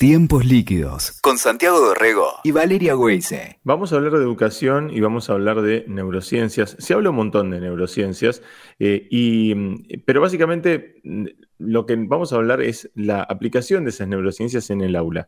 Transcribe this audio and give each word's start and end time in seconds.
Tiempos 0.00 0.46
líquidos 0.46 1.20
con 1.20 1.36
Santiago 1.36 1.78
Dorrego 1.78 2.26
y 2.42 2.52
Valeria 2.52 2.96
Weise. 2.96 3.60
Vamos 3.64 3.92
a 3.92 3.96
hablar 3.96 4.12
de 4.12 4.24
educación 4.24 4.88
y 4.90 5.00
vamos 5.00 5.28
a 5.28 5.34
hablar 5.34 5.60
de 5.60 5.84
neurociencias. 5.88 6.74
Se 6.78 6.94
habla 6.94 7.10
un 7.10 7.16
montón 7.16 7.50
de 7.50 7.60
neurociencias, 7.60 8.40
eh, 8.78 9.06
y, 9.10 9.98
pero 10.06 10.22
básicamente 10.22 11.02
mm, 11.04 11.26
lo 11.58 11.84
que 11.84 11.96
vamos 11.96 12.32
a 12.32 12.36
hablar 12.36 12.62
es 12.62 12.90
la 12.94 13.22
aplicación 13.22 13.84
de 13.84 13.90
esas 13.90 14.08
neurociencias 14.08 14.70
en 14.70 14.80
el 14.80 14.96
aula. 14.96 15.26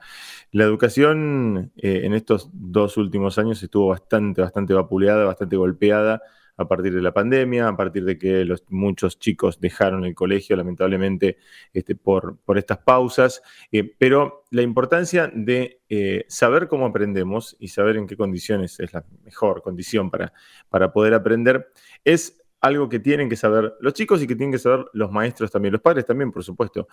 La 0.52 0.64
educación 0.64 1.70
eh, 1.76 2.00
en 2.04 2.14
estos 2.14 2.48
dos 2.54 2.96
últimos 2.96 3.36
años 3.36 3.62
estuvo 3.62 3.88
bastante, 3.88 4.40
bastante 4.40 4.72
vapuleada, 4.72 5.26
bastante 5.26 5.56
golpeada 5.56 6.22
a 6.56 6.68
partir 6.68 6.94
de 6.94 7.02
la 7.02 7.12
pandemia, 7.12 7.68
a 7.68 7.76
partir 7.76 8.04
de 8.04 8.18
que 8.18 8.44
los, 8.44 8.64
muchos 8.68 9.18
chicos 9.18 9.60
dejaron 9.60 10.04
el 10.04 10.14
colegio, 10.14 10.56
lamentablemente, 10.56 11.38
este, 11.72 11.94
por, 11.94 12.38
por 12.38 12.58
estas 12.58 12.78
pausas. 12.78 13.42
Eh, 13.70 13.94
pero 13.98 14.44
la 14.50 14.62
importancia 14.62 15.30
de 15.32 15.80
eh, 15.88 16.24
saber 16.28 16.68
cómo 16.68 16.86
aprendemos 16.86 17.56
y 17.58 17.68
saber 17.68 17.96
en 17.96 18.06
qué 18.06 18.16
condiciones 18.16 18.80
es 18.80 18.92
la 18.92 19.04
mejor 19.24 19.62
condición 19.62 20.10
para, 20.10 20.32
para 20.68 20.92
poder 20.92 21.14
aprender 21.14 21.72
es 22.04 22.38
algo 22.60 22.88
que 22.88 23.00
tienen 23.00 23.28
que 23.28 23.34
saber 23.34 23.74
los 23.80 23.92
chicos 23.92 24.22
y 24.22 24.28
que 24.28 24.36
tienen 24.36 24.52
que 24.52 24.58
saber 24.58 24.86
los 24.92 25.10
maestros 25.10 25.50
también, 25.50 25.72
los 25.72 25.80
padres 25.80 26.06
también, 26.06 26.30
por 26.30 26.44
supuesto. 26.44 26.86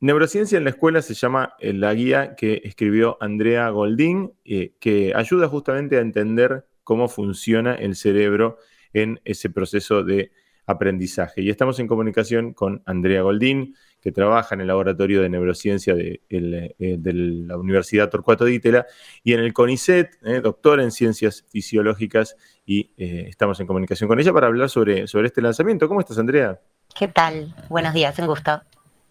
neurociencia 0.00 0.58
en 0.58 0.64
la 0.64 0.70
escuela 0.70 1.00
se 1.00 1.14
llama 1.14 1.54
eh, 1.60 1.72
la 1.72 1.94
guía 1.94 2.34
que 2.34 2.60
escribió 2.64 3.16
Andrea 3.20 3.68
Goldín, 3.68 4.32
que 4.42 5.12
ayuda 5.14 5.46
justamente 5.46 5.96
a 5.96 6.00
entender 6.00 6.66
cómo 6.82 7.08
funciona 7.08 7.74
el 7.76 7.94
cerebro 7.94 8.58
en 8.92 9.20
ese 9.24 9.50
proceso 9.50 10.02
de 10.02 10.32
aprendizaje. 10.66 11.42
Y 11.42 11.50
estamos 11.50 11.78
en 11.80 11.86
comunicación 11.86 12.52
con 12.54 12.82
Andrea 12.86 13.22
Goldín, 13.22 13.74
que 14.00 14.12
trabaja 14.12 14.54
en 14.54 14.62
el 14.62 14.68
Laboratorio 14.68 15.20
de 15.20 15.28
Neurociencia 15.28 15.94
de, 15.94 16.22
eh, 16.30 16.98
la 17.02 17.56
Universidad 17.58 18.08
Torcuato 18.08 18.44
de 18.44 18.54
Itela 18.54 18.86
y 19.22 19.34
en 19.34 19.40
el 19.40 19.52
CONICET, 19.52 20.16
eh, 20.24 20.40
doctora 20.40 20.82
en 20.82 20.90
Ciencias 20.90 21.44
Fisiológicas, 21.50 22.36
y 22.64 22.92
eh, 22.96 23.26
estamos 23.28 23.60
en 23.60 23.66
comunicación 23.66 24.08
con 24.08 24.18
ella 24.18 24.32
para 24.32 24.46
hablar 24.46 24.70
sobre, 24.70 25.06
sobre 25.06 25.26
este 25.26 25.42
lanzamiento. 25.42 25.88
¿Cómo 25.88 26.00
estás, 26.00 26.18
Andrea? 26.18 26.60
¿Qué 26.98 27.08
tal? 27.08 27.54
Buenos 27.68 27.92
días, 27.92 28.18
un 28.18 28.26
gusto. 28.26 28.62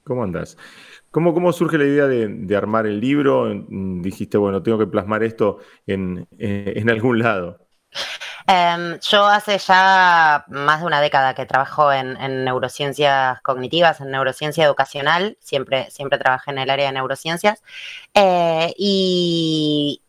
¿Cómo 0.03 0.23
andas? 0.23 0.57
¿Cómo, 1.11 1.33
¿Cómo, 1.33 1.51
surge 1.53 1.77
la 1.77 1.85
idea 1.85 2.07
de, 2.07 2.55
armar 2.55 2.85
el 2.85 2.99
libro? 2.99 3.51
Dijiste, 3.69 4.37
bueno, 4.37 4.61
tengo 4.61 4.77
que 4.77 4.87
plasmar 4.87 5.23
esto 5.23 5.59
en, 5.87 6.27
en 6.37 6.89
algún 6.89 7.19
lado. 7.19 7.67
Em, 8.51 8.99
yo 9.01 9.27
hace 9.27 9.59
ya 9.59 10.43
más 10.47 10.79
de 10.79 10.87
una 10.87 11.01
década 11.01 11.35
que 11.35 11.45
trabajo 11.45 11.93
en, 11.93 12.15
neurociencias 12.45 13.39
cognitivas, 13.43 14.01
en 14.01 14.09
neurociencia 14.09 14.65
educacional, 14.65 15.37
siempre, 15.39 15.91
siempre 15.91 16.17
trabajé 16.17 16.49
en 16.49 16.57
el 16.57 16.71
área 16.71 16.87
de 16.87 16.93
neurociencias, 16.93 17.61
eh, 18.15 18.73
y, 18.75 20.01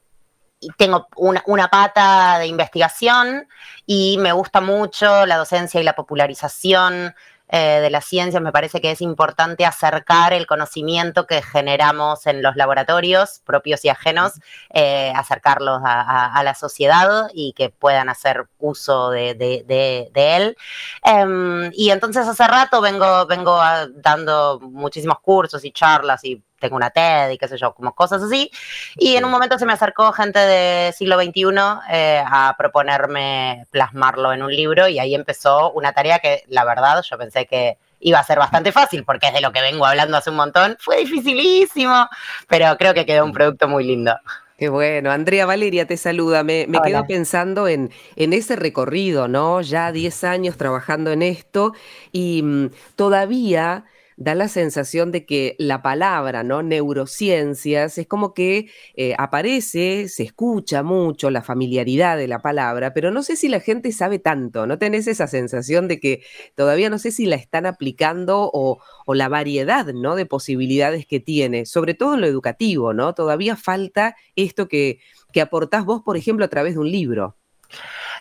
tengo 0.78 1.08
una, 1.16 1.42
una, 1.46 1.68
pata 1.68 2.38
de 2.38 2.46
investigación 2.46 3.46
y 3.86 4.16
me 4.18 4.32
gusta 4.32 4.60
mucho 4.62 5.26
la 5.26 5.36
docencia 5.36 5.80
y 5.80 5.84
la 5.84 5.94
popularización 5.94 7.14
eh, 7.52 7.80
de 7.80 7.90
la 7.90 8.00
ciencia, 8.00 8.38
me 8.40 8.52
parece 8.52 8.80
que 8.80 8.92
es 8.92 9.00
importante 9.00 9.64
acercar 9.66 10.32
el 10.32 10.46
conocimiento 10.46 11.26
que 11.26 11.42
generamos 11.42 12.26
en 12.26 12.42
los 12.42 12.54
laboratorios, 12.56 13.40
propios 13.44 13.84
y 13.84 13.88
ajenos, 13.88 14.34
eh, 14.72 15.12
acercarlos 15.16 15.80
a, 15.84 16.40
la 16.44 16.54
sociedad 16.54 17.28
y 17.34 17.52
que 17.54 17.70
puedan 17.70 18.08
hacer 18.08 18.46
uso 18.58 19.10
de, 19.10 20.14
él. 20.14 20.56
Em, 21.04 21.70
y 21.74 21.90
entonces 21.90 22.26
hace 22.26 22.46
rato 22.46 22.80
vengo, 22.80 23.26
vengo 23.26 23.58
dando 23.94 24.60
muchísimos 24.60 25.20
cursos 25.20 25.64
y 25.64 25.72
charlas 25.72 26.24
y 26.24 26.42
tengo 26.60 26.76
una 26.76 26.90
TED 26.90 27.30
y 27.30 27.38
qué 27.38 27.48
sé 27.48 27.58
yo, 27.58 27.74
como 27.74 27.94
cosas 27.94 28.22
así. 28.22 28.50
Y 28.96 29.16
en 29.16 29.24
un 29.24 29.30
momento 29.30 29.58
se 29.58 29.66
me 29.66 29.72
acercó 29.72 30.12
gente 30.12 30.38
de 30.38 30.92
siglo 30.92 31.20
XXI 31.20 31.42
eh, 31.90 32.22
a 32.24 32.54
proponerme 32.56 33.66
plasmarlo 33.70 34.32
en 34.32 34.42
un 34.42 34.54
libro 34.54 34.86
y 34.88 34.98
ahí 34.98 35.14
empezó 35.14 35.72
una 35.72 35.92
tarea 35.92 36.18
que 36.20 36.44
la 36.48 36.64
verdad 36.64 37.02
yo 37.02 37.18
pensé 37.18 37.46
que 37.46 37.78
iba 38.00 38.18
a 38.18 38.24
ser 38.24 38.38
bastante 38.38 38.72
fácil 38.72 39.04
porque 39.04 39.28
es 39.28 39.34
de 39.34 39.40
lo 39.40 39.52
que 39.52 39.60
vengo 39.60 39.86
hablando 39.86 40.16
hace 40.16 40.30
un 40.30 40.36
montón. 40.36 40.76
Fue 40.80 40.98
dificilísimo, 40.98 42.08
pero 42.48 42.76
creo 42.78 42.94
que 42.94 43.06
quedó 43.06 43.24
un 43.24 43.32
producto 43.32 43.68
muy 43.68 43.84
lindo. 43.84 44.14
Qué 44.60 44.68
bueno. 44.68 45.10
Andrea 45.10 45.46
Valeria 45.46 45.86
te 45.86 45.96
saluda. 45.96 46.42
Me, 46.44 46.66
me 46.68 46.80
quedo 46.82 47.06
pensando 47.06 47.66
en, 47.66 47.90
en, 48.16 48.34
ese 48.34 48.56
recorrido, 48.56 49.26
¿no? 49.26 49.62
Ya 49.62 49.90
10 49.90 50.22
años 50.24 50.58
trabajando 50.58 51.12
en 51.12 51.22
esto 51.22 51.72
y 52.12 52.42
mm, 52.42 52.70
todavía 52.94 53.86
da 54.20 54.34
la 54.34 54.48
sensación 54.48 55.12
de 55.12 55.24
que 55.24 55.56
la 55.58 55.80
palabra, 55.80 56.42
¿no? 56.42 56.62
Neurociencias, 56.62 57.96
es 57.96 58.06
como 58.06 58.34
que 58.34 58.70
eh, 58.94 59.14
aparece, 59.16 60.08
se 60.10 60.24
escucha 60.24 60.82
mucho 60.82 61.30
la 61.30 61.40
familiaridad 61.40 62.18
de 62.18 62.28
la 62.28 62.40
palabra, 62.40 62.92
pero 62.92 63.10
no 63.10 63.22
sé 63.22 63.34
si 63.34 63.48
la 63.48 63.60
gente 63.60 63.92
sabe 63.92 64.18
tanto, 64.18 64.66
¿no 64.66 64.78
tenés 64.78 65.06
esa 65.06 65.26
sensación 65.26 65.88
de 65.88 66.00
que 66.00 66.22
todavía 66.54 66.90
no 66.90 66.98
sé 66.98 67.12
si 67.12 67.24
la 67.24 67.36
están 67.36 67.64
aplicando 67.64 68.50
o, 68.52 68.78
la 69.06 69.28
variedad, 69.28 69.86
¿no? 69.86 70.14
De 70.14 70.26
posibilidades 70.26 71.06
que 71.06 71.18
tiene, 71.18 71.66
sobre 71.66 71.94
todo 71.94 72.14
en 72.14 72.20
lo 72.20 72.26
educativo, 72.26 72.92
¿no? 72.92 73.14
Todavía 73.14 73.56
falta 73.56 74.14
esto 74.36 74.68
que, 74.68 75.00
que 75.32 75.40
aportás 75.40 75.84
vos, 75.84 76.02
por 76.02 76.16
ejemplo, 76.16 76.44
a 76.44 76.48
través 76.48 76.74
de 76.74 76.80
un 76.80 76.92
libro. 76.92 77.36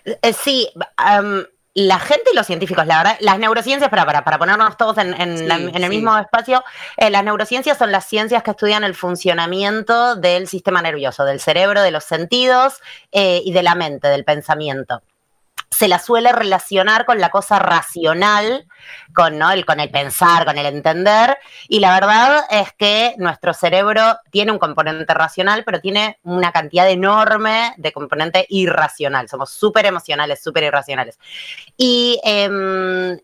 Eh, 0.05 0.33
sí, 0.33 0.69
la 1.79 1.99
gente 1.99 2.31
y 2.33 2.35
los 2.35 2.45
científicos, 2.45 2.85
la 2.85 2.97
verdad, 2.97 3.17
las 3.21 3.39
neurociencias, 3.39 3.89
para, 3.89 4.05
para, 4.05 4.23
para 4.25 4.37
ponernos 4.37 4.75
todos 4.75 4.97
en, 4.97 5.13
el 5.13 5.89
mismo 5.89 6.17
espacio, 6.17 6.63
eh, 6.97 7.09
las 7.09 7.23
neurociencias 7.23 7.77
son 7.77 7.91
las 7.91 8.05
ciencias 8.05 8.43
que 8.43 8.51
estudian 8.51 8.83
el 8.83 8.95
funcionamiento 8.95 10.15
del 10.15 10.47
sistema 10.47 10.81
nervioso, 10.81 11.23
del 11.23 11.39
cerebro, 11.39 11.81
de 11.81 11.91
los 11.91 12.03
sentidos 12.03 12.81
eh, 13.11 13.41
y 13.45 13.53
de 13.53 13.63
la 13.63 13.75
mente, 13.75 14.09
del 14.09 14.25
pensamiento 14.25 15.01
se 15.71 15.87
la 15.87 15.99
suele 15.99 16.31
relacionar 16.31 17.05
con 17.05 17.19
la 17.19 17.29
cosa 17.29 17.59
racional, 17.59 18.67
con, 19.13 19.37
¿no? 19.37 19.51
el, 19.51 19.65
con 19.65 19.79
el 19.79 19.89
pensar, 19.89 20.45
con 20.45 20.57
el 20.57 20.65
entender. 20.65 21.37
Y 21.67 21.79
la 21.79 21.93
verdad 21.93 22.43
es 22.49 22.73
que 22.73 23.13
nuestro 23.17 23.53
cerebro 23.53 24.17
tiene 24.31 24.51
un 24.51 24.59
componente 24.59 25.13
racional, 25.13 25.63
pero 25.63 25.79
tiene 25.79 26.19
una 26.23 26.51
cantidad 26.51 26.89
enorme 26.89 27.73
de 27.77 27.91
componente 27.91 28.45
irracional. 28.49 29.29
Somos 29.29 29.51
súper 29.51 29.85
emocionales, 29.85 30.41
súper 30.41 30.63
irracionales. 30.63 31.19
Y 31.77 32.19
em, 32.23 33.19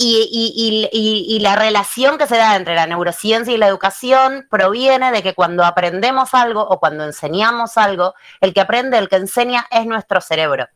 y, 0.00 1.38
la 1.40 1.56
relación 1.56 2.18
que 2.18 2.26
se 2.26 2.36
da 2.36 2.56
entre 2.56 2.74
la 2.74 2.86
neurociencia 2.86 3.52
y 3.52 3.58
la 3.58 3.66
educación 3.66 4.46
proviene 4.48 5.10
de 5.10 5.22
que 5.22 5.34
cuando 5.34 5.64
aprendemos 5.64 6.34
algo 6.34 6.62
o 6.62 6.78
cuando 6.78 7.04
enseñamos 7.04 7.76
algo, 7.76 8.14
el 8.40 8.54
que 8.54 8.60
aprende, 8.60 8.98
el 8.98 9.08
que 9.08 9.16
enseña 9.16 9.66
es 9.70 9.86
nuestro 9.86 10.20
cerebro. 10.20 10.68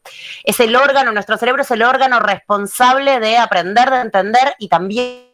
Es 0.45 0.59
el 0.61 0.75
órgano, 0.75 1.13
nuestro 1.13 1.37
cerebro 1.39 1.63
es 1.63 1.71
el 1.71 1.83
órgano 1.83 2.21
responsable 2.21 3.21
de 3.21 3.39
aprender, 3.39 3.91
de 3.91 4.01
entender 4.01 4.55
y 4.59 4.69
también 4.69 5.32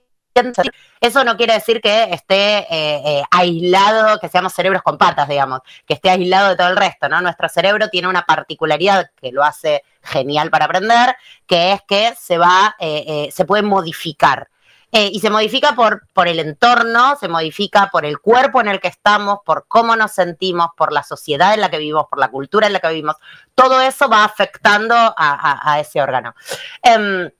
eso 1.01 1.25
no 1.25 1.37
quiere 1.37 1.55
decir 1.55 1.81
que 1.81 2.05
esté 2.05 2.59
eh, 2.59 3.03
eh, 3.05 3.23
aislado, 3.31 4.19
que 4.19 4.29
seamos 4.29 4.53
cerebros 4.53 4.83
con 4.83 4.99
patas, 4.99 5.29
digamos, 5.29 5.61
que 5.87 5.95
esté 5.95 6.11
aislado 6.11 6.51
de 6.51 6.57
todo 6.57 6.69
el 6.69 6.77
resto, 6.77 7.09
¿no? 7.09 7.21
Nuestro 7.21 7.49
cerebro 7.49 7.89
tiene 7.89 8.09
una 8.09 8.23
particularidad 8.23 9.11
que 9.21 9.33
lo 9.33 9.45
hace 9.45 9.85
genial 10.03 10.51
para 10.51 10.67
aprender, 10.67 11.17
que 11.47 11.73
es 11.73 11.83
que 11.83 12.15
se 12.19 12.39
va, 12.39 12.77
eh, 12.79 13.29
se 13.33 13.45
puede 13.45 13.63
modificar. 13.63 14.49
y 14.91 15.21
se 15.21 15.29
modifica 15.29 15.75
por, 15.75 16.09
por 16.15 16.29
el 16.29 16.39
entorno, 16.39 17.15
se 17.17 17.29
modifica 17.29 17.91
por 17.93 18.07
el 18.07 18.21
cuerpo 18.21 18.63
en 18.63 18.69
el 18.69 18.81
que 18.81 18.89
estamos, 18.89 19.41
por 19.45 19.67
cómo 19.69 19.95
nos 19.97 20.13
sentimos, 20.13 20.69
por 20.75 20.95
la 20.95 21.03
sociedad 21.03 21.53
en 21.53 21.61
la 21.61 21.69
que 21.69 21.77
vivimos, 21.77 22.07
por 22.09 22.19
la 22.19 22.29
cultura 22.29 22.67
en 22.67 22.73
la 22.73 22.81
que 22.81 22.89
vivimos. 22.89 23.17
Todo 23.55 23.83
eso 23.83 24.09
va 24.09 24.25
afectando 24.25 24.95
a, 24.97 25.79
ese 25.79 26.01
órgano. 26.01 26.35
Em, 26.83 27.31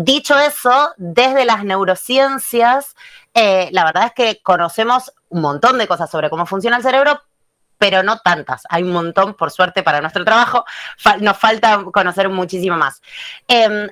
Dicho 0.00 0.38
eso, 0.38 0.94
desde 0.96 1.44
las 1.44 1.64
neurociencias, 1.64 2.94
eh, 3.34 3.68
la 3.72 3.84
verdad 3.84 4.04
es 4.04 4.12
que 4.12 4.40
conocemos 4.44 5.12
un 5.28 5.40
montón 5.40 5.76
de 5.76 5.88
cosas 5.88 6.08
sobre 6.08 6.30
cómo 6.30 6.46
funciona 6.46 6.76
el 6.76 6.84
cerebro, 6.84 7.20
pero 7.78 8.04
no 8.04 8.20
tantas. 8.20 8.62
Hay 8.68 8.84
un 8.84 8.92
montón, 8.92 9.34
por 9.34 9.50
suerte, 9.50 9.82
para 9.82 10.00
nuestro 10.00 10.24
trabajo. 10.24 10.64
nos 11.18 11.36
falta 11.36 11.82
conocer 11.92 12.28
muchísimo 12.28 12.76
más. 12.76 13.02
Em, 13.48 13.88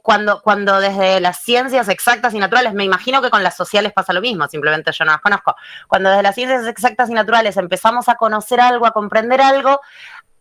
cuando, 0.00 0.40
cuando 0.40 0.80
desde 0.80 1.20
las 1.20 1.42
ciencias 1.42 1.90
exactas 1.90 2.32
y 2.32 2.38
naturales, 2.38 2.72
me 2.72 2.84
imagino 2.84 3.20
que 3.20 3.28
con 3.28 3.42
las 3.42 3.58
sociales 3.58 3.92
pasa 3.92 4.14
lo 4.14 4.22
mismo, 4.22 4.48
simplemente 4.48 4.90
yo 4.92 5.04
no 5.04 5.12
las 5.12 5.20
conozco. 5.20 5.54
Cuando 5.86 6.08
desde 6.08 6.22
las 6.22 6.34
ciencias 6.34 6.66
exactas 6.66 7.10
y 7.10 7.12
naturales 7.12 7.58
empezamos 7.58 8.08
a 8.08 8.14
conocer 8.14 8.58
algo, 8.58 8.86
a 8.86 8.92
comprender 8.92 9.42
algo, 9.42 9.82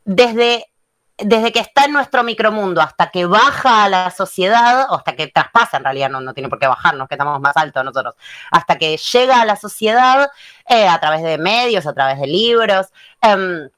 desde 0.05 0.71
desde 1.17 1.51
que 1.51 1.59
está 1.59 1.85
en 1.85 1.93
nuestro 1.93 2.23
micromundo 2.23 2.81
hasta 2.81 3.09
que 3.09 3.25
baja 3.25 3.85
a 3.85 3.89
la 3.89 4.11
sociedad, 4.11 4.87
o 4.89 4.95
hasta 4.95 5.15
que 5.15 5.27
traspasa, 5.27 5.77
en 5.77 5.83
realidad 5.83 6.09
no, 6.09 6.33
tiene 6.33 6.49
por 6.49 6.59
qué 6.59 6.67
bajarnos, 6.67 7.07
que 7.07 7.15
estamos 7.15 7.39
más 7.39 7.55
altos 7.55 7.83
nosotros, 7.85 8.15
hasta 8.51 8.77
que 8.77 8.97
llega 8.97 9.41
a 9.41 9.45
la 9.45 9.55
sociedad 9.55 10.29
eh, 10.67 10.87
a 10.87 10.99
través 10.99 11.23
de 11.23 11.37
medios, 11.37 11.85
a 11.85 11.93
través 11.93 12.19
de 12.19 12.27
libros, 12.27 12.87
em, 13.21 13.69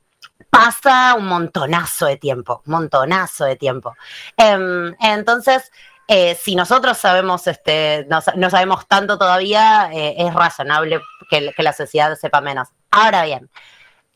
pasa 0.49 1.15
un 1.15 1.27
montonazo 1.27 2.05
de 2.07 2.17
tiempo, 2.17 2.61
montonazo 2.65 3.45
de 3.45 3.55
tiempo. 3.55 3.95
Em, 4.37 4.95
entonces, 4.99 5.71
eh, 6.07 6.35
si 6.35 6.55
nosotros 6.55 6.97
sabemos, 6.97 7.47
este, 7.47 8.07
no, 8.09 8.49
sabemos 8.49 8.87
tanto 8.87 9.17
todavía, 9.17 9.89
eh, 9.93 10.15
es 10.17 10.33
razonable 10.33 11.01
que, 11.29 11.53
la 11.57 11.73
sociedad 11.73 12.15
sepa 12.15 12.41
menos. 12.41 12.69
Ahora 12.91 13.23
bien, 13.25 13.49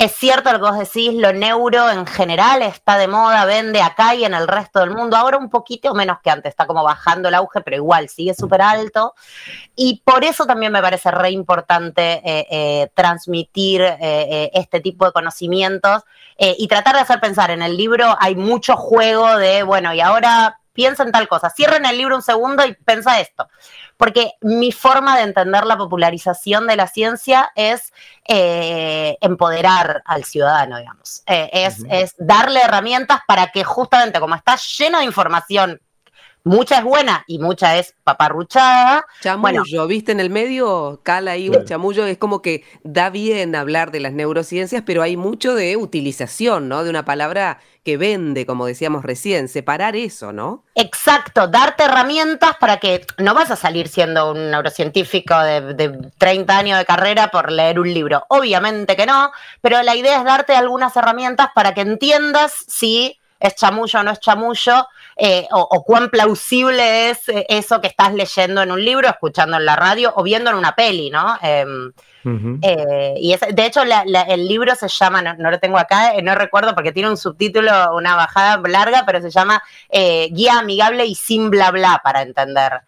es 0.02 0.14
cierto 0.16 0.52
lo 0.52 0.58
que 0.58 0.66
vos 0.66 0.80
decís, 0.80 1.14
lo 1.14 1.32
neuro 1.32 1.88
en 1.92 2.08
general 2.08 2.64
está 2.64 2.98
de 2.98 3.08
moda, 3.08 3.46
vende 3.46 3.84
acá 3.84 4.16
y 4.16 4.26
en 4.26 4.34
el 4.34 4.48
resto 4.48 4.80
del 4.80 4.90
mundo. 4.90 5.16
Ahora 5.16 5.38
un 5.38 5.52
poquito 5.52 5.94
menos 5.94 6.18
que 6.24 6.32
antes, 6.32 6.50
está 6.50 6.66
como 6.66 6.84
bajando 6.84 7.30
el 7.30 7.36
auge, 7.36 7.62
pero 7.62 7.78
igual 7.78 8.10
sigue 8.10 8.34
súper 8.34 8.64
alto. 8.64 9.14
Y 9.76 10.02
por 10.04 10.24
eso 10.24 10.48
también 10.48 10.72
me 10.72 10.82
parece 10.82 11.12
re 11.12 11.30
importante 11.30 12.20
eh, 12.26 12.90
transmitir 12.96 13.84
este 14.00 14.80
tipo 14.80 15.06
de 15.06 15.12
conocimientos 15.12 16.02
y 16.36 16.68
tratar 16.68 16.96
de 16.96 17.02
hacer 17.02 17.20
pensar. 17.20 17.52
En 17.52 17.62
el 17.62 17.78
libro 17.78 18.18
hay 18.20 18.36
mucho 18.36 18.76
juego 18.78 19.38
de, 19.38 19.62
bueno, 19.62 19.94
y 19.94 20.02
ahora 20.02 20.62
piensa 20.74 21.04
en 21.04 21.12
tal 21.12 21.28
cosa. 21.28 21.50
Cierren 21.50 21.86
el 21.86 21.98
libro 21.98 22.16
un 22.16 22.22
segundo 22.22 22.66
y 22.66 22.74
piensa 22.74 23.20
esto. 23.20 23.48
Porque 24.02 24.34
mi 24.42 24.72
forma 24.72 25.16
de 25.16 25.26
entender 25.26 25.64
la 25.64 25.78
popularización 25.78 26.66
de 26.66 26.76
la 26.76 26.88
ciencia 26.88 27.52
es 27.54 27.94
eh, 28.28 29.16
empoderar 29.22 30.02
al 30.06 30.24
ciudadano, 30.24 30.80
digamos. 30.80 31.22
Eh, 31.28 31.52
es, 31.54 31.86
es 31.88 32.16
darle 32.18 32.62
herramientas 32.62 33.20
para 33.28 33.52
que 33.52 33.64
justamente 33.64 34.20
como 34.20 34.34
está 34.34 34.56
lleno 34.56 34.98
de 34.98 35.06
información 35.06 35.80
mucha 36.44 36.80
es 36.80 36.84
buena 36.84 37.24
y 37.28 37.40
mucha 37.40 37.78
es 37.78 37.96
paparruchada. 38.04 39.06
Chamullo, 39.22 39.88
viste 39.88 40.12
en 40.12 40.20
el 40.20 40.30
medio, 40.30 41.02
cala 41.04 41.32
ahí 41.32 41.50
un 41.50 41.66
chamullo, 41.66 42.06
es 42.06 42.18
como 42.18 42.42
que 42.42 42.64
da 42.84 43.10
bien 43.10 43.56
hablar 43.56 43.92
de 43.92 44.00
las 44.00 44.14
neurociencias, 44.14 44.84
pero 44.86 45.02
hay 45.02 45.18
mucho 45.18 45.56
de 45.56 45.78
utilización, 45.78 46.70
¿no? 46.70 46.84
De 46.84 46.90
una 46.90 47.06
palabra 47.06 47.60
que 47.84 47.98
vende, 47.98 48.46
como 48.46 48.68
decíamos 48.68 49.04
recién, 49.04 49.48
separar 49.48 49.96
eso, 49.96 50.32
¿no? 50.32 50.64
Exacto, 50.76 51.48
darte 51.48 51.84
herramientas 51.84 52.56
para 52.60 52.78
que 52.78 53.06
no 53.18 53.34
vas 53.34 53.50
a 53.50 53.56
salir 53.56 53.88
siendo 53.88 54.32
un 54.32 54.52
neurocientífico 54.52 55.40
de, 55.40 55.74
de 55.74 56.12
30 56.18 56.58
años 56.58 56.78
de 56.78 56.86
carrera 56.86 57.30
por 57.30 57.52
leer 57.52 57.80
un 57.80 57.92
libro, 57.92 58.24
obviamente 58.30 58.96
que 58.96 59.06
no, 59.06 59.32
pero 59.62 59.82
la 59.82 59.96
idea 59.96 60.18
es 60.20 60.26
darte 60.26 60.54
algunas 60.54 60.96
herramientas 60.96 61.48
para 61.56 61.74
que 61.74 61.82
entiendas 61.82 62.54
si 62.68 63.20
es 63.42 63.56
chamullo 63.56 64.00
o 64.00 64.04
no 64.04 64.12
es 64.12 64.20
chamullo, 64.20 64.88
eh, 65.16 65.48
o, 65.52 65.84
cuán 65.84 66.10
plausible 66.10 67.10
es 67.10 67.28
eh, 67.28 67.46
eso 67.50 67.82
que 67.82 67.88
estás 67.88 68.14
leyendo 68.14 68.62
en 68.62 68.72
un 68.72 68.84
libro, 68.84 69.10
escuchando 69.10 69.58
en 69.58 69.66
la 69.66 69.76
radio 69.76 70.14
o 70.16 70.24
viendo 70.24 70.52
en 70.52 70.58
una 70.58 70.76
peli, 70.76 71.10
¿no? 71.10 71.38
Em, 71.42 71.92
eh, 72.62 73.16
y 73.18 73.36
de 73.36 73.66
hecho 73.66 73.82
el 73.82 74.48
libro 74.48 74.76
se 74.76 74.88
llama, 74.88 75.22
no, 75.24 75.50
lo 75.50 75.60
tengo 75.60 75.80
acá, 75.80 76.14
no 76.22 76.36
recuerdo 76.36 76.76
porque 76.76 76.92
tiene 76.92 77.10
un 77.10 77.18
subtítulo, 77.18 77.96
una 77.96 78.16
bajada 78.16 78.62
larga, 78.68 79.04
pero 79.08 79.22
se 79.22 79.32
llama 79.32 79.62
Guía 79.90 80.60
amigable 80.60 81.08
y 81.08 81.16
sin 81.16 81.50
bla 81.50 81.72
bla 81.72 82.00
para 82.04 82.22
entender. 82.22 82.82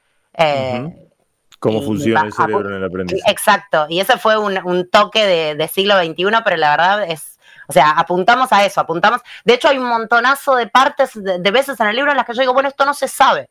Cómo 1.60 1.82
funciona 1.82 2.26
el 2.26 2.34
cerebro 2.34 2.70
en 2.70 2.76
el 2.76 2.84
aprendizaje. 2.84 3.32
Exacto, 3.32 3.88
y 3.90 4.00
ese 4.02 4.20
fue 4.20 4.38
un, 4.38 4.88
toque 4.92 5.26
de, 5.26 5.56
de 5.56 5.68
siglo 5.68 5.98
XXI, 5.98 6.26
pero 6.44 6.58
la 6.58 6.72
verdad 6.72 7.04
es 7.10 7.33
o 7.68 7.74
sea, 7.74 7.92
apuntamos 7.92 8.52
a 8.52 8.66
eso, 8.66 8.82
apuntamos. 8.82 9.22
De 9.44 9.54
hecho, 9.54 9.70
hay 9.70 9.78
un 9.78 9.86
montonazo 9.86 10.56
de 10.56 10.68
partes, 10.68 11.12
de, 11.16 11.52
veces 11.52 11.80
en 11.80 11.88
el 11.88 11.96
libro 11.96 12.12
en 12.12 12.18
las 12.18 12.26
que 12.26 12.34
yo 12.34 12.42
digo, 12.42 12.54
bueno, 12.54 12.70
esto 12.70 12.86
no 12.86 12.94
se 12.94 13.08
sabe. 13.08 13.50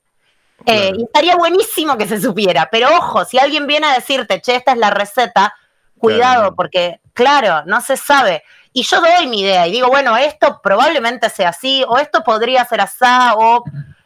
Eh, 0.66 0.92
y 0.96 1.04
estaría 1.04 1.34
buenísimo 1.36 1.96
que 1.96 2.06
se 2.06 2.20
supiera, 2.20 2.68
pero 2.70 2.88
ojo, 2.96 3.24
si 3.24 3.38
alguien 3.38 3.66
viene 3.66 3.86
a 3.86 3.94
decirte, 3.94 4.40
che, 4.40 4.54
esta 4.54 4.72
es 4.72 4.78
la 4.78 4.90
receta, 4.90 5.54
cuidado, 5.98 6.54
porque 6.54 7.00
claro, 7.14 7.64
no 7.66 7.80
se 7.80 7.96
sabe. 7.96 8.44
Y 8.72 8.82
yo 8.84 9.00
doy 9.00 9.26
mi 9.26 9.40
idea 9.40 9.66
y 9.66 9.72
digo, 9.72 9.88
bueno, 9.88 10.16
esto 10.16 10.60
probablemente 10.62 11.28
sea 11.30 11.50
así, 11.50 11.84
o 11.88 11.98
esto 11.98 12.22
podría 12.22 12.64
ser 12.64 12.80
así, 12.80 13.04
o... 13.36 13.64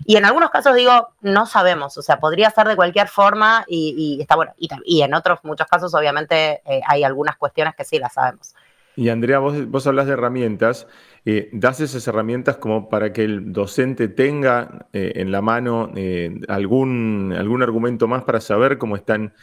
Y 0.08 0.16
en 0.16 0.24
algunos 0.24 0.50
casos 0.50 0.76
digo, 0.76 1.08
no 1.20 1.46
sabemos, 1.46 1.98
o 1.98 2.02
sea, 2.02 2.20
podría 2.20 2.48
ser 2.50 2.68
de 2.68 2.76
cualquier 2.76 3.08
forma 3.08 3.64
y, 3.66 4.18
está 4.20 4.36
bueno. 4.36 4.52
Y, 4.56 5.02
en 5.02 5.14
otros 5.14 5.40
muchos 5.42 5.66
casos, 5.66 5.92
obviamente, 5.94 6.62
eh, 6.64 6.80
hay 6.86 7.02
algunas 7.02 7.36
cuestiones 7.36 7.74
que 7.74 7.84
sí 7.84 7.98
las 7.98 8.12
sabemos. 8.12 8.54
Y 8.96 9.10
Andrea, 9.10 9.38
vos, 9.40 9.68
vos 9.68 9.86
hablas 9.86 10.06
de 10.06 10.14
herramientas, 10.14 10.88
eh, 11.26 11.50
das 11.52 11.80
esas 11.80 12.06
herramientas 12.08 12.56
como 12.56 12.88
para 12.88 13.12
que 13.12 13.24
el 13.24 13.52
docente 13.52 14.08
tenga 14.08 14.88
eh, 14.92 15.12
en 15.16 15.30
la 15.30 15.42
mano 15.42 15.92
eh, 15.94 16.40
algún, 16.48 17.34
algún 17.36 17.62
argumento 17.62 18.08
más 18.08 18.22
para 18.24 18.40
saber 18.40 18.78
cómo 18.78 18.96
están 18.96 19.34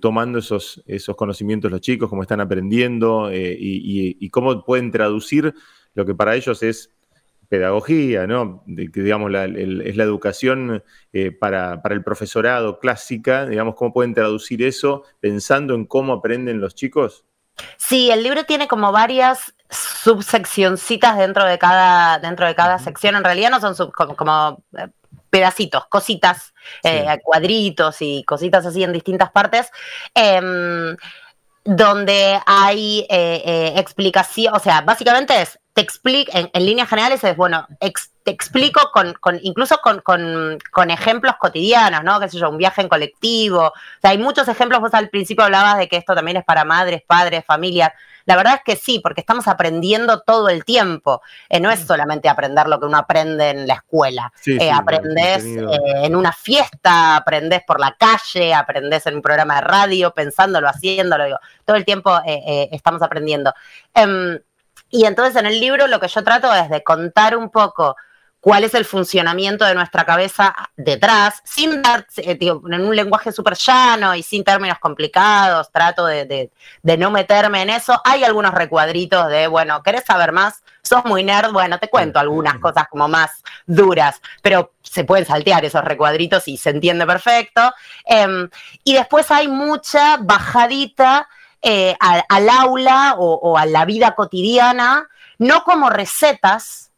tomando 0.00 0.38
esos, 0.38 0.82
esos 0.86 1.14
conocimientos 1.14 1.70
los 1.70 1.82
chicos, 1.82 2.08
cómo 2.08 2.22
están 2.22 2.40
aprendiendo 2.40 3.28
y, 3.32 4.30
cómo 4.30 4.64
pueden 4.64 4.90
traducir 4.90 5.52
lo 5.94 6.06
que 6.06 6.14
para 6.14 6.34
ellos 6.34 6.62
es 6.62 6.90
pedagogía, 7.48 8.26
¿no? 8.26 8.62
digamos 8.66 9.30
es 9.34 9.96
la 9.96 10.04
educación 10.04 10.82
para, 11.38 11.82
para 11.82 11.94
el 11.94 12.04
profesorado 12.04 12.78
clásica, 12.78 13.46
digamos, 13.46 13.74
cómo 13.74 13.92
pueden 13.92 14.14
traducir 14.14 14.62
eso 14.62 15.02
pensando 15.20 15.74
en 15.74 15.84
cómo 15.84 16.14
aprenden 16.14 16.60
los 16.60 16.74
chicos. 16.74 17.26
Sí, 17.76 18.10
el 18.10 18.22
libro 18.22 18.44
tiene 18.44 18.68
como 18.68 18.92
varias 18.92 19.54
subseccioncitas 19.70 21.16
dentro 21.16 21.44
de 21.44 21.58
cada, 21.58 22.18
dentro 22.18 22.46
de 22.46 22.54
cada 22.54 22.78
sección. 22.78 23.16
En 23.16 23.24
realidad 23.24 23.50
no 23.50 23.60
son 23.60 23.90
como, 23.90 24.62
eh, 24.76 24.88
pedacitos, 25.30 25.86
cositas, 25.86 26.52
eh, 26.82 27.18
cuadritos 27.22 27.96
y 28.00 28.22
cositas 28.24 28.66
así 28.66 28.82
en 28.82 28.92
distintas 28.92 29.30
partes. 29.30 29.70
Em, 30.14 30.96
donde 31.64 32.40
hay 32.44 33.06
eh, 33.08 33.74
explicación, 33.76 34.54
o 34.54 34.58
sea, 34.58 34.80
básicamente 34.80 35.40
es, 35.40 35.58
te 35.74 35.80
explico, 35.80 36.30
en, 36.34 36.66
líneas 36.66 36.88
generales 36.88 37.24
es, 37.24 37.36
bueno, 37.36 37.66
te 37.78 38.30
explico 38.30 38.90
con, 38.92 39.40
incluso 39.42 39.78
con, 39.82 40.90
ejemplos 40.90 41.34
cotidianos, 41.38 42.04
¿no? 42.04 42.20
Qué 42.20 42.28
sé 42.28 42.38
yo, 42.38 42.50
un 42.50 42.58
viaje 42.58 42.82
en 42.82 42.88
colectivo. 42.88 43.68
O 43.68 43.72
sea, 44.00 44.10
hay 44.10 44.18
muchos 44.18 44.46
ejemplos. 44.48 44.80
Vos 44.80 44.94
al 44.94 45.08
principio 45.08 45.44
hablabas 45.44 45.78
de 45.78 45.88
que 45.88 45.96
esto 45.96 46.14
también 46.14 46.36
es 46.36 46.44
para 46.44 46.64
madres, 46.64 47.02
padres, 47.06 47.44
familias. 47.46 47.92
La 48.26 48.36
verdad 48.36 48.54
es 48.56 48.60
que 48.64 48.76
sí, 48.76 49.00
porque 49.02 49.20
estamos 49.20 49.48
aprendiendo 49.48 50.20
todo 50.20 50.50
el 50.50 50.64
tiempo. 50.64 51.22
Eh, 51.48 51.58
no 51.58 51.70
es 51.70 51.80
solamente 51.80 52.28
aprender 52.28 52.68
lo 52.68 52.78
que 52.78 52.86
uno 52.86 52.98
aprende 52.98 53.50
en 53.50 53.66
la 53.66 53.74
escuela. 53.74 54.32
Eh, 54.46 54.70
aprendés 54.70 55.44
eh, 55.44 55.78
en 56.04 56.14
una 56.14 56.32
fiesta, 56.32 57.16
aprendés 57.16 57.62
por 57.66 57.80
la 57.80 57.96
calle, 57.98 58.54
aprendés 58.54 59.06
en 59.06 59.16
un 59.16 59.22
programa 59.22 59.56
de 59.56 59.60
radio, 59.62 60.12
pensándolo, 60.12 60.68
haciéndolo. 60.68 61.24
Digo, 61.24 61.38
todo 61.64 61.76
el 61.76 61.84
tiempo 61.84 62.20
estamos 62.24 63.02
aprendiendo. 63.02 63.52
Em, 63.94 64.38
y 64.92 65.06
entonces 65.06 65.34
en 65.36 65.46
el 65.46 65.58
libro 65.58 65.88
lo 65.88 65.98
que 65.98 66.06
yo 66.06 66.22
trato 66.22 66.54
es 66.54 66.68
de 66.68 66.84
contar 66.84 67.36
un 67.36 67.50
poco 67.50 67.96
cuál 68.42 68.64
es 68.64 68.74
el 68.74 68.84
funcionamiento 68.84 69.64
de 69.64 69.74
nuestra 69.74 70.04
cabeza 70.04 70.52
detrás, 70.76 71.40
sin 71.44 71.80
dar, 71.80 72.06
eh, 72.16 72.36
en 72.40 72.80
un 72.80 72.94
lenguaje 72.94 73.30
súper 73.30 73.54
llano 73.54 74.16
y 74.16 74.22
sin 74.24 74.42
términos 74.42 74.80
complicados, 74.80 75.70
trato 75.70 76.04
de, 76.04 76.50
no 76.82 77.10
meterme 77.12 77.62
en 77.62 77.70
eso. 77.70 77.98
Hay 78.04 78.24
algunos 78.24 78.52
recuadritos 78.52 79.28
de, 79.28 79.46
bueno, 79.46 79.80
¿querés 79.82 80.04
saber 80.04 80.32
más? 80.32 80.62
Sos 80.82 81.04
muy 81.04 81.22
nerd, 81.22 81.52
bueno, 81.52 81.78
te 81.78 81.88
cuento 81.88 82.18
algunas 82.18 82.58
cosas 82.58 82.88
como 82.90 83.06
más 83.06 83.44
duras, 83.64 84.20
pero 84.42 84.72
se 84.82 85.04
pueden 85.04 85.24
saltear 85.24 85.64
esos 85.64 85.84
recuadritos 85.84 86.48
y 86.48 86.56
se 86.56 86.70
entiende 86.70 87.06
perfecto. 87.06 87.72
Em, 88.04 88.50
y 88.82 88.92
después 88.92 89.30
hay 89.30 89.46
mucha 89.46 90.16
bajadita 90.16 91.28
eh, 91.62 91.96
al, 92.00 92.48
aula 92.48 93.14
o 93.18 93.56
a 93.56 93.66
la 93.66 93.84
vida 93.84 94.14
cotidiana, 94.14 95.08
no 95.38 95.64
como 95.64 95.90
recetas, 95.90 96.92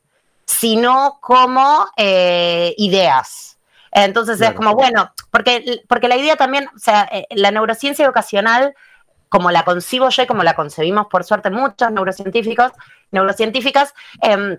sino 0.46 1.18
como 1.20 1.86
eh, 1.96 2.74
ideas. 2.78 3.58
Entonces 3.90 4.40
es 4.40 4.52
como, 4.54 4.74
bueno, 4.74 5.12
porque, 5.30 5.82
porque 5.88 6.08
la 6.08 6.16
idea 6.16 6.36
también, 6.36 6.68
o 6.74 6.78
sea, 6.78 7.08
eh, 7.12 7.26
la 7.30 7.52
neurociencia 7.52 8.04
educacional, 8.04 8.74
como 9.28 9.50
la 9.50 9.64
concibo 9.64 10.08
yo 10.08 10.22
y 10.22 10.26
como 10.26 10.42
la 10.42 10.54
concebimos 10.54 11.06
por 11.06 11.24
suerte 11.24 11.50
muchos 11.50 11.92
neurocientíficos, 11.92 12.72
neurocientíficas, 13.12 13.94
em, 14.20 14.58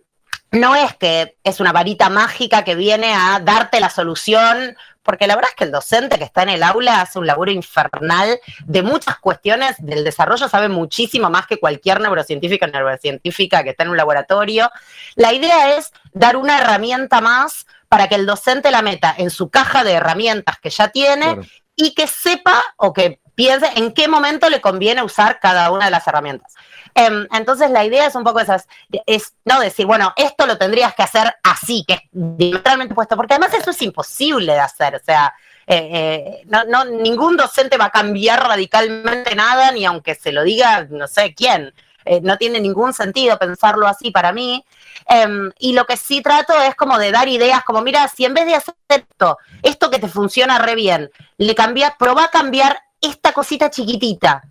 no 0.52 0.76
es 0.76 0.96
que 0.96 1.38
es 1.44 1.60
una 1.60 1.74
varita 1.74 2.10
mágica 2.10 2.64
que 2.64 2.76
viene 2.76 3.14
a 3.14 3.42
darte 3.44 3.82
la 3.82 3.90
solución 3.90 4.78
porque 5.06 5.28
la 5.28 5.36
verdad 5.36 5.52
es 5.52 5.56
que 5.56 5.64
el 5.66 5.72
docente 5.72 6.18
que 6.18 6.24
está 6.24 6.42
en 6.44 6.50
el 6.50 6.64
aula 6.64 7.00
hace 7.00 7.20
un 7.20 7.28
laburo 7.28 7.52
infernal 7.52 8.40
de 8.66 8.82
muchas 8.82 9.20
cuestiones 9.20 9.76
del 9.78 10.04
desarrollo, 10.04 10.50
sabe 10.50 10.68
muchísimo 10.68 11.30
más 11.30 11.46
que 11.46 11.60
cualquier 11.60 12.02
neurocientífica 12.02 12.66
o 12.66 12.70
neurocientífica 12.70 13.64
que 13.64 13.70
está 13.70 13.84
en 13.84 13.92
un 13.92 13.98
laboratorio. 13.98 14.72
La 15.16 15.32
idea 15.32 15.78
es 15.78 15.94
dar 16.14 16.36
una 16.36 16.58
herramienta 16.60 17.22
más 17.22 17.68
para 17.88 18.10
que 18.10 18.16
el 18.16 18.26
docente 18.26 18.72
la 18.72 18.82
meta 18.82 19.14
en 19.16 19.30
su 19.30 19.50
caja 19.50 19.84
de 19.84 19.94
herramientas 19.94 20.58
que 20.60 20.72
ya 20.72 20.88
tiene 20.90 21.38
y 21.76 21.94
que 21.94 22.08
sepa 22.08 22.64
o 22.78 22.92
que 22.92 23.20
piense 23.36 23.70
en 23.76 23.92
qué 23.92 24.08
momento 24.08 24.50
le 24.50 24.62
conviene 24.62 25.04
usar 25.04 25.40
cada 25.40 25.72
una 25.72 25.86
de 25.86 25.92
las 25.92 26.08
herramientas. 26.08 26.54
Em, 26.94 27.28
entonces 27.34 27.70
la 27.70 27.84
idea 27.84 28.06
es 28.08 28.16
un 28.16 28.24
poco 28.24 28.40
esas, 28.40 28.68
es 29.06 29.34
no 29.44 29.60
decir, 29.60 29.86
bueno, 29.86 30.14
esto 30.16 30.48
lo 30.48 30.58
tendrías 30.58 30.96
que 30.96 31.04
hacer 31.04 31.36
así, 31.44 31.84
que 31.86 31.96
es 31.96 32.02
diametralmente 32.12 32.96
puesto, 32.96 33.18
porque 33.18 33.34
además 33.34 33.54
eso 33.54 33.72
es 33.72 33.82
imposible 33.82 34.54
de 34.54 34.60
hacer, 34.60 34.96
o 34.96 35.00
sea, 35.04 35.34
eh, 35.68 35.90
eh, 35.92 36.48
no, 36.68 36.86
ningún 36.86 37.36
docente 37.36 37.78
va 37.78 37.86
a 37.86 37.90
cambiar 37.90 38.48
radicalmente 38.48 39.36
nada, 39.36 39.72
ni 39.72 39.84
aunque 39.86 40.16
se 40.16 40.32
lo 40.32 40.44
diga 40.44 40.88
no 40.90 41.08
sé 41.08 41.34
quién. 41.34 41.74
eh, 42.06 42.22
no 42.22 42.38
tiene 42.38 42.60
ningún 42.62 42.94
sentido 42.94 43.38
pensarlo 43.40 43.88
así 43.88 44.12
para 44.12 44.32
mí. 44.32 44.64
Em, 45.08 45.52
y 45.60 45.74
lo 45.74 45.86
que 45.86 45.98
sí 45.98 46.22
trato 46.22 46.54
es 46.62 46.76
como 46.76 46.98
de 47.00 47.12
dar 47.12 47.28
ideas, 47.28 47.64
como 47.64 47.82
mira, 47.82 48.08
si 48.08 48.26
en 48.26 48.34
vez 48.36 48.46
de 48.46 48.56
hacer 48.56 48.76
esto, 48.88 49.38
esto 49.64 49.90
que 49.90 50.00
te 50.00 50.08
funciona 50.08 50.60
re 50.60 50.76
bien, 50.76 51.12
le 51.38 51.56
cambia, 51.56 51.96
probá 51.98 52.26
a 52.26 52.30
cambiar 52.30 52.80
esta 53.02 53.34
cosita 53.34 53.70
chiquitita 53.70 54.44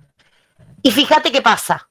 y 0.83 0.91
fíjate 0.91 1.33
qué 1.33 1.43
pasa. 1.43 1.89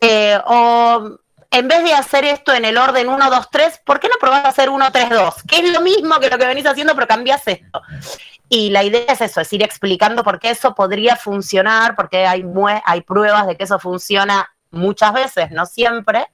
Eh, 0.00 0.38
o 0.46 1.18
en 1.50 1.66
vez 1.66 1.82
de 1.82 1.94
hacer 1.94 2.24
esto 2.26 2.52
en 2.52 2.64
el 2.64 2.76
orden 2.76 3.08
1, 3.08 3.30
2, 3.30 3.50
3, 3.50 3.80
¿por 3.84 3.98
qué 3.98 4.08
no 4.08 4.14
probás 4.20 4.44
a 4.44 4.48
hacer 4.48 4.68
1, 4.68 4.92
3, 4.92 5.10
2? 5.10 5.34
Que 5.44 5.56
es 5.56 5.72
lo 5.72 5.80
mismo 5.80 6.20
que 6.20 6.28
lo 6.28 6.38
que 6.38 6.46
venís 6.46 6.66
haciendo, 6.66 6.94
pero 6.94 7.06
cambias 7.06 7.46
esto. 7.46 7.82
Y 8.50 8.70
la 8.70 8.84
idea 8.84 9.06
es 9.08 9.20
eso, 9.22 9.40
es 9.40 9.52
ir 9.52 9.62
explicando 9.62 10.22
por 10.22 10.38
qué 10.38 10.50
eso 10.50 10.74
podría 10.74 11.16
funcionar, 11.16 11.96
porque 11.96 12.26
hay, 12.26 12.44
hay 12.84 13.00
pruebas 13.00 13.46
de 13.46 13.56
que 13.56 13.64
eso 13.64 13.78
funciona 13.78 14.50
muchas 14.70 15.12
veces, 15.14 15.50
no 15.50 15.64
siempre, 15.64 16.26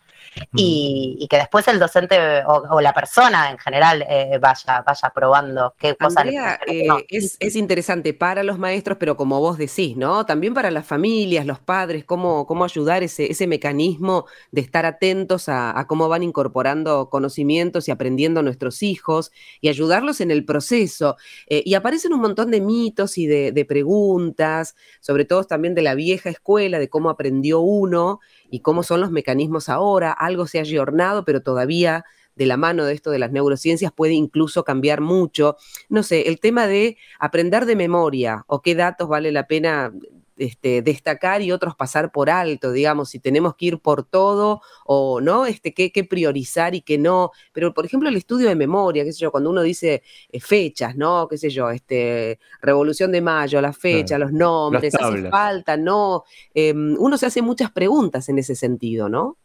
y, 0.55 1.27
que 1.29 1.37
después 1.37 1.67
el 1.69 1.79
docente 1.79 2.17
o, 2.47 2.81
la 2.81 2.93
persona 2.93 3.51
en 3.51 3.59
general 3.59 4.05
eh, 4.09 4.39
vaya, 4.41 4.83
vaya 4.87 5.11
probando 5.11 5.75
qué 5.79 5.95
cosas. 5.97 6.27
Eh, 6.67 6.89
es, 7.09 7.57
interesante 7.57 8.15
para 8.15 8.43
los 8.43 8.59
maestros, 8.59 8.99
pero 8.99 9.17
como 9.17 9.41
vos 9.41 9.59
decís, 9.59 9.97
¿no? 9.97 10.27
También 10.27 10.55
para 10.55 10.71
las 10.71 10.87
familias, 10.87 11.47
los 11.47 11.59
padres, 11.59 12.05
cómo, 12.05 12.47
cómo 12.47 12.65
ayudar 12.65 13.03
ese, 13.03 13.31
ese 13.31 13.47
mecanismo 13.47 14.27
de 14.51 14.61
estar 14.61 14.87
atentos 14.87 15.49
a, 15.49 15.85
cómo 15.89 16.09
van 16.09 16.23
incorporando 16.23 17.09
conocimientos 17.11 17.89
y 17.89 17.91
aprendiendo 17.91 18.43
nuestros 18.43 18.83
hijos 18.83 19.33
y 19.61 19.69
ayudarlos 19.69 20.21
en 20.21 20.31
el 20.31 20.45
proceso. 20.45 21.17
Eh, 21.47 21.63
y 21.65 21.75
aparecen 21.75 22.13
un 22.13 22.21
montón 22.21 22.51
de 22.51 22.61
mitos 22.61 23.19
y 23.19 23.27
de, 23.27 23.53
de 23.53 23.65
preguntas, 23.65 24.75
sobre 25.01 25.25
todo 25.25 25.45
también 25.45 25.75
de 25.75 25.83
la 25.83 25.95
vieja 25.95 26.31
escuela, 26.31 26.79
de 26.79 26.89
cómo 26.89 27.11
aprendió 27.11 27.61
uno 27.61 28.21
y 28.51 28.61
cómo 28.61 28.83
son 28.83 29.01
los 29.01 29.11
mecanismos 29.11 29.69
ahora. 29.69 30.13
Algo 30.25 30.47
se 30.47 30.59
ha 30.59 30.63
ayornado, 30.63 31.25
pero 31.25 31.43
todavía 31.43 32.05
de 32.37 32.47
la 32.47 32.57
mano 32.57 32.85
de 32.85 32.95
esto 32.95 33.11
de 33.11 33.19
las 33.19 33.33
neurociencias 33.33 33.93
puede 33.93 34.15
incluso 34.15 34.65
cambiar 34.65 35.01
mucho. 35.01 35.57
No 35.89 36.03
sé, 36.03 36.29
el 36.29 36.41
tema 36.41 36.67
de 36.67 36.97
aprender 37.19 37.67
de 37.67 37.77
memoria 37.77 38.45
o 38.47 38.63
qué 38.63 38.75
datos 38.75 39.09
vale 39.09 39.33
la 39.33 39.47
pena 39.47 39.93
este, 40.37 40.83
destacar 40.83 41.43
y 41.43 41.53
otros 41.53 41.77
pasar 41.77 42.11
por 42.11 42.29
alto, 42.29 42.73
digamos, 42.73 43.11
si 43.11 43.21
tenemos 43.21 43.55
que 43.55 43.67
ir 43.67 43.79
por 43.79 44.05
todo 44.05 44.63
o 44.85 45.21
no, 45.21 45.47
este, 45.47 45.73
qué, 45.73 46.05
priorizar 46.05 46.75
y 46.75 46.81
qué 46.81 46.99
no. 46.99 47.31
Pero, 47.53 47.73
por 47.73 47.87
ejemplo, 47.87 48.09
el 48.09 48.17
estudio 48.17 48.49
de 48.49 48.57
memoria, 48.57 49.05
qué 49.05 49.13
sé 49.13 49.21
yo, 49.21 49.31
cuando 49.31 49.51
uno 49.51 49.63
dice 49.63 50.03
eh, 50.31 50.41
fechas, 50.41 50.97
¿no? 50.97 51.29
Qué 51.29 51.39
sé 51.39 51.51
yo, 51.51 51.71
este, 51.71 52.41
Revolución 52.61 53.13
de 53.13 53.21
Mayo, 53.21 53.61
la 53.61 53.73
fecha, 53.73 54.19
los 54.19 54.33
nombres, 54.33 54.95
hace 54.95 55.31
falta, 55.31 55.77
¿no? 55.77 56.25
Em, 56.53 56.97
uno 56.99 57.17
se 57.17 57.27
hace 57.27 57.41
muchas 57.41 57.71
preguntas 57.71 58.29
en 58.29 58.39
ese 58.39 58.57
sentido, 58.57 59.09
¿no? 59.09 59.39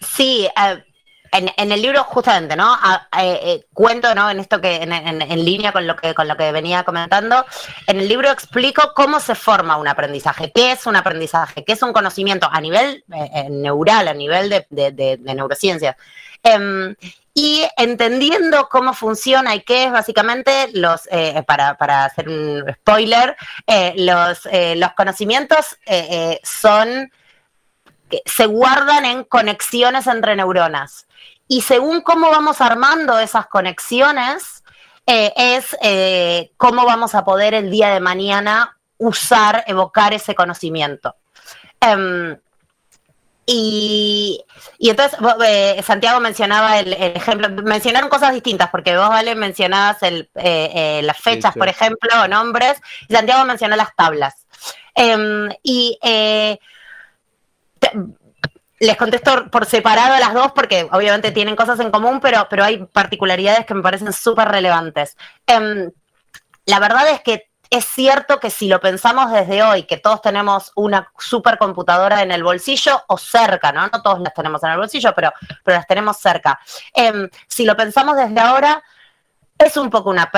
Sí, 0.00 0.48
eh, 0.56 0.84
en, 1.32 1.72
el 1.72 1.80
libro 1.80 2.04
justamente, 2.04 2.56
¿no? 2.56 2.74
Eh, 3.18 3.40
eh, 3.42 3.66
cuento, 3.72 4.14
¿no? 4.14 4.30
En 4.30 4.38
esto 4.38 4.60
que, 4.60 4.76
en, 4.82 5.44
línea 5.44 5.72
con 5.72 5.86
lo 5.86 5.96
que, 5.96 6.14
con 6.14 6.28
lo 6.28 6.36
que 6.36 6.52
venía 6.52 6.84
comentando, 6.84 7.44
en 7.86 8.00
el 8.00 8.08
libro 8.08 8.30
explico 8.30 8.92
cómo 8.94 9.18
se 9.18 9.34
forma 9.34 9.78
un 9.78 9.88
aprendizaje, 9.88 10.52
qué 10.54 10.72
es 10.72 10.86
un 10.86 10.94
aprendizaje, 10.94 11.64
qué 11.64 11.72
es 11.72 11.82
un 11.82 11.92
conocimiento 11.92 12.48
a 12.50 12.60
nivel 12.60 13.04
eh, 13.14 13.48
neural, 13.50 14.08
a 14.08 14.14
nivel 14.14 14.50
de, 14.50 14.66
de. 14.70 15.18
Em, 16.44 16.96
y 17.34 17.64
entendiendo 17.78 18.68
cómo 18.68 18.92
funciona 18.92 19.54
y 19.54 19.60
qué 19.60 19.84
es 19.84 19.92
básicamente 19.92 20.68
los, 20.74 21.08
para, 21.46 21.78
para, 21.78 22.04
hacer 22.04 22.28
un 22.28 22.64
spoiler, 22.74 23.36
los, 23.96 24.46
los 24.76 24.92
conocimientos 24.92 25.78
son 26.42 27.10
se 28.26 28.46
guardan 28.46 29.04
en 29.04 29.24
conexiones 29.24 30.06
entre 30.06 30.36
neuronas. 30.36 31.06
Y 31.48 31.62
según 31.62 32.00
cómo 32.00 32.30
vamos 32.30 32.60
armando 32.60 33.18
esas 33.18 33.46
conexiones, 33.46 34.62
eh, 35.06 35.32
es 35.36 35.76
eh, 35.82 36.52
cómo 36.56 36.84
vamos 36.84 37.14
a 37.14 37.24
poder 37.24 37.54
el 37.54 37.70
día 37.70 37.90
de 37.90 38.00
mañana 38.00 38.78
usar, 38.98 39.64
evocar 39.66 40.14
ese 40.14 40.34
conocimiento. 40.34 41.16
Em, 41.80 42.38
y, 43.44 44.44
entonces 44.78 45.18
eh, 45.44 45.82
Santiago 45.84 46.20
mencionaba 46.20 46.78
el, 46.78 46.92
ejemplo, 46.92 47.48
mencionaron 47.50 48.08
cosas 48.08 48.32
distintas, 48.32 48.70
porque 48.70 48.96
vos, 48.96 49.08
Vale, 49.08 49.34
mencionabas 49.34 49.98
las 50.02 51.18
fechas, 51.18 51.54
por 51.56 51.68
ejemplo, 51.68 52.22
o 52.22 52.28
nombres, 52.28 52.80
y 53.08 53.14
Santiago 53.14 53.44
mencionó 53.44 53.74
las 53.74 53.94
tablas. 53.96 54.46
Em, 54.94 55.50
y 55.62 55.98
les 58.82 58.96
contesto 58.96 59.48
por 59.50 59.64
separado 59.64 60.14
a 60.14 60.20
las 60.20 60.34
dos 60.34 60.52
porque 60.52 60.88
obviamente 60.90 61.30
tienen 61.30 61.54
cosas 61.54 61.78
en 61.78 61.92
común, 61.92 62.18
pero, 62.20 62.48
pero 62.50 62.64
hay 62.64 62.84
particularidades 62.84 63.64
que 63.64 63.74
me 63.74 63.82
parecen 63.82 64.12
súper 64.12 64.48
relevantes. 64.48 65.16
Em, 65.46 65.90
la 66.66 66.80
verdad 66.80 67.08
es 67.10 67.20
que 67.20 67.52
es 67.70 67.86
cierto 67.86 68.40
que 68.40 68.50
si 68.50 68.68
lo 68.68 68.80
pensamos 68.80 69.30
desde 69.30 69.62
hoy, 69.62 69.84
que 69.84 69.96
todos 69.96 70.20
tenemos 70.20 70.72
una 70.74 71.10
supercomputadora 71.16 72.22
en 72.22 72.32
el 72.32 72.42
bolsillo 72.42 73.02
o 73.06 73.16
cerca, 73.16 73.72
¿no? 73.72 73.88
No 73.88 74.02
todos 74.02 74.20
las 74.20 74.34
tenemos 74.34 74.62
en 74.64 74.72
el 74.72 74.78
bolsillo, 74.78 75.12
pero, 75.14 75.32
pero 75.64 75.78
las 75.78 75.86
tenemos 75.86 76.18
cerca. 76.18 76.58
Em, 76.92 77.30
si 77.46 77.64
lo 77.64 77.76
pensamos 77.76 78.16
desde 78.16 78.40
ahora, 78.40 78.82
es 79.64 79.76
un 79.76 79.90
poco 79.90 80.10
una 80.10 80.30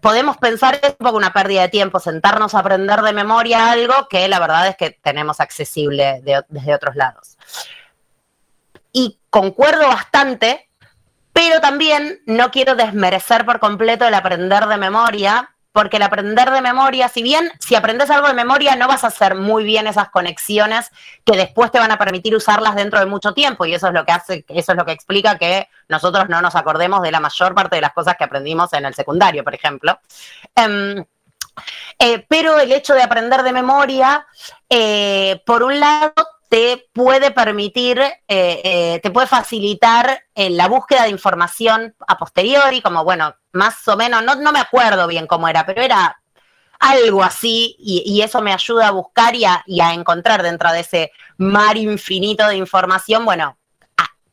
podemos 0.00 0.36
pensar 0.36 0.78
es 0.82 0.90
un 0.98 1.06
poco 1.06 1.16
una 1.16 1.32
pérdida 1.32 1.62
de 1.62 1.68
tiempo 1.68 2.00
sentarnos 2.00 2.54
a 2.54 2.60
aprender 2.60 3.00
de 3.02 3.12
memoria 3.12 3.70
algo 3.70 4.08
que 4.08 4.28
la 4.28 4.38
verdad 4.38 4.68
es 4.68 4.76
que 4.76 4.90
tenemos 5.02 5.40
accesible 5.40 6.22
desde 6.22 6.74
otros 6.74 6.96
lados. 6.96 7.38
Y 8.92 9.18
concuerdo 9.30 9.88
bastante, 9.88 10.68
pero 11.32 11.60
también 11.60 12.20
no 12.26 12.50
quiero 12.50 12.74
desmerecer 12.74 13.44
por 13.44 13.60
completo 13.60 14.06
el 14.06 14.14
aprender 14.14 14.66
de 14.66 14.76
memoria, 14.76 15.54
porque 15.78 15.98
el 15.98 16.02
aprender 16.02 16.50
de 16.50 16.60
memoria, 16.60 17.08
si 17.08 17.22
bien 17.22 17.52
si 17.60 17.76
aprendes 17.76 18.10
algo 18.10 18.26
de 18.26 18.34
memoria 18.34 18.74
no 18.74 18.88
vas 18.88 19.04
a 19.04 19.06
hacer 19.06 19.36
muy 19.36 19.62
bien 19.62 19.86
esas 19.86 20.08
conexiones 20.08 20.90
que 21.24 21.36
después 21.36 21.70
te 21.70 21.78
van 21.78 21.92
a 21.92 21.98
permitir 21.98 22.34
usarlas 22.34 22.74
dentro 22.74 22.98
de 22.98 23.06
mucho 23.06 23.32
tiempo 23.32 23.64
y 23.64 23.74
eso 23.74 23.86
es 23.86 23.94
lo 23.94 24.04
que 24.04 24.10
hace, 24.10 24.44
eso 24.48 24.72
es 24.72 24.76
lo 24.76 24.84
que 24.84 24.90
explica 24.90 25.38
que 25.38 25.68
nosotros 25.88 26.28
no 26.28 26.42
nos 26.42 26.56
acordemos 26.56 27.00
de 27.00 27.12
la 27.12 27.20
mayor 27.20 27.54
parte 27.54 27.76
de 27.76 27.82
las 27.82 27.92
cosas 27.92 28.16
que 28.16 28.24
aprendimos 28.24 28.72
en 28.72 28.86
el 28.86 28.94
secundario, 28.94 29.44
por 29.44 29.54
ejemplo. 29.54 30.00
Em, 30.56 31.04
eh, 32.00 32.26
pero 32.28 32.58
el 32.58 32.72
hecho 32.72 32.94
de 32.94 33.02
aprender 33.04 33.44
de 33.44 33.52
memoria, 33.52 34.26
eh, 34.68 35.40
por 35.46 35.62
un 35.62 35.78
lado, 35.78 36.12
te 36.48 36.88
puede 36.92 37.30
permitir, 37.30 38.00
eh, 38.00 38.16
eh, 38.26 39.00
te 39.02 39.10
puede 39.10 39.26
facilitar 39.26 40.24
eh, 40.34 40.50
la 40.50 40.66
búsqueda 40.66 41.02
de 41.04 41.10
información 41.10 41.94
a 42.06 42.16
posteriori, 42.16 42.80
como 42.80 43.04
bueno, 43.04 43.34
más 43.52 43.86
o 43.86 43.96
menos, 43.96 44.24
no, 44.24 44.34
no 44.36 44.52
me 44.52 44.60
acuerdo 44.60 45.06
bien 45.06 45.26
cómo 45.26 45.48
era, 45.48 45.66
pero 45.66 45.82
era 45.82 46.20
algo 46.80 47.22
así, 47.22 47.76
y, 47.80 48.22
eso 48.22 48.40
me 48.40 48.52
ayuda 48.52 48.86
a 48.88 48.92
buscar 48.92 49.34
y 49.34 49.44
a, 49.44 49.92
encontrar 49.92 50.44
dentro 50.44 50.70
de 50.70 50.80
ese 50.80 51.10
mar 51.36 51.76
infinito 51.76 52.46
de 52.46 52.54
información, 52.54 53.24
bueno, 53.24 53.58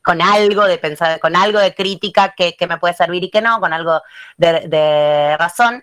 con 0.00 0.22
algo 0.22 0.64
de 0.64 0.78
pensar, 0.78 1.18
con 1.18 1.34
algo 1.34 1.58
de 1.58 1.74
crítica 1.74 2.34
que, 2.36 2.54
me 2.68 2.78
puede 2.78 2.94
servir 2.94 3.24
y 3.24 3.30
que 3.30 3.42
no, 3.42 3.58
con 3.58 3.72
algo 3.72 4.00
de, 4.36 5.36
razón. 5.36 5.82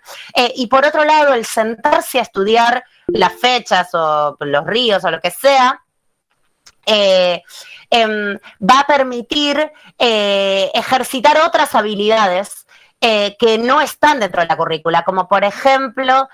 y 0.56 0.68
por 0.68 0.86
otro 0.86 1.04
lado, 1.04 1.34
el 1.34 1.46
sentarse 1.46 2.20
a 2.20 2.22
estudiar 2.22 2.86
las 3.08 3.34
fechas 3.34 3.90
o 3.94 4.38
los 4.40 4.66
ríos 4.66 5.04
o 5.04 5.12
lo 5.12 5.20
que 5.20 5.32
sea, 5.32 5.83
eh, 6.86 7.44
em, 7.90 8.38
va 8.60 8.80
a 8.82 8.88
permitir 8.88 9.72
eh, 9.98 10.72
ejercitar 10.74 11.38
otras 11.46 11.75
habilidades 11.75 12.66
eh, 13.06 13.36
que 13.38 13.58
no 13.58 13.82
están 13.82 14.22
dentro 14.22 14.42
de 14.42 14.48
la 14.48 14.56
currícula, 14.56 15.04
como 15.04 15.28
por 15.28 15.44
ejemplo 15.44 16.30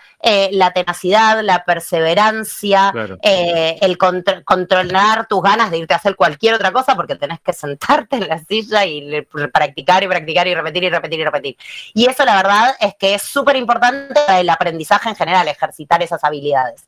la 0.51 0.71
tenacidad, 0.71 1.41
la 1.41 1.65
perseverancia, 1.65 2.93
el 3.23 3.97
controlar 3.97 5.25
tus 5.27 5.41
ganas 5.41 5.71
de 5.71 5.79
irte 5.79 5.95
a 5.95 5.97
hacer 5.97 6.15
cualquier 6.15 6.53
otra 6.53 6.71
cosa 6.71 6.95
porque 6.95 7.15
tenés 7.15 7.39
que 7.39 7.53
sentarte 7.53 8.17
en 8.17 8.27
la 8.27 8.37
silla 8.37 8.85
y 8.85 9.25
practicar 9.51 10.03
y 10.03 10.07
practicar 10.07 10.47
y 10.47 10.53
repetir 10.53 10.83
y 10.83 10.89
repetir 10.91 11.19
y 11.19 11.25
repetir. 11.25 11.57
Y 11.95 12.05
eso 12.05 12.23
la 12.23 12.35
verdad 12.35 12.75
es 12.79 12.93
que 12.99 13.15
es 13.15 13.23
súper 13.23 13.55
importante 13.55 14.13
para 14.13 14.39
el 14.39 14.49
aprendizaje 14.51 15.09
en 15.09 15.15
general, 15.15 15.47
ejercitar 15.47 16.03
esas 16.03 16.23
habilidades. 16.23 16.85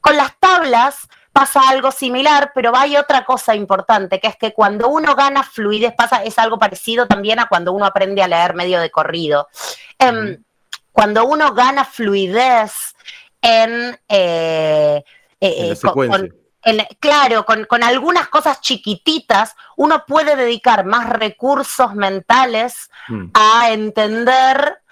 Con 0.00 0.16
las 0.16 0.38
tablas 0.38 1.06
pasa 1.38 1.68
algo 1.68 1.92
similar, 1.92 2.50
pero 2.52 2.76
hay 2.76 2.96
otra 2.96 3.24
cosa 3.24 3.54
importante, 3.54 4.18
que 4.18 4.26
es 4.26 4.36
que 4.36 4.52
cuando 4.52 4.88
uno 4.88 5.14
gana 5.14 5.44
fluidez, 5.44 5.94
pasa, 5.96 6.24
es 6.24 6.36
algo 6.36 6.58
parecido 6.58 7.06
también 7.06 7.38
a 7.38 7.46
cuando 7.46 7.72
uno 7.72 7.86
aprende 7.86 8.24
a 8.24 8.26
leer 8.26 8.54
medio 8.54 8.80
de 8.80 8.90
corrido. 8.90 9.46
Em, 10.00 10.42
cuando 10.90 11.24
uno 11.26 11.54
gana 11.54 11.84
fluidez 11.84 12.72
en... 13.40 13.96
Eh, 14.08 15.04
eh, 15.40 15.76
eh, 16.64 16.88
claro, 16.98 17.46
con, 17.46 17.84
algunas 17.84 18.26
cosas 18.26 18.60
chiquititas, 18.60 19.54
uno 19.76 20.02
puede 20.08 20.34
dedicar 20.34 20.84
más 20.84 21.08
recursos 21.08 21.94
mentales 21.94 22.90
mm. 23.06 23.26
a 23.32 23.70
entender 23.70 24.82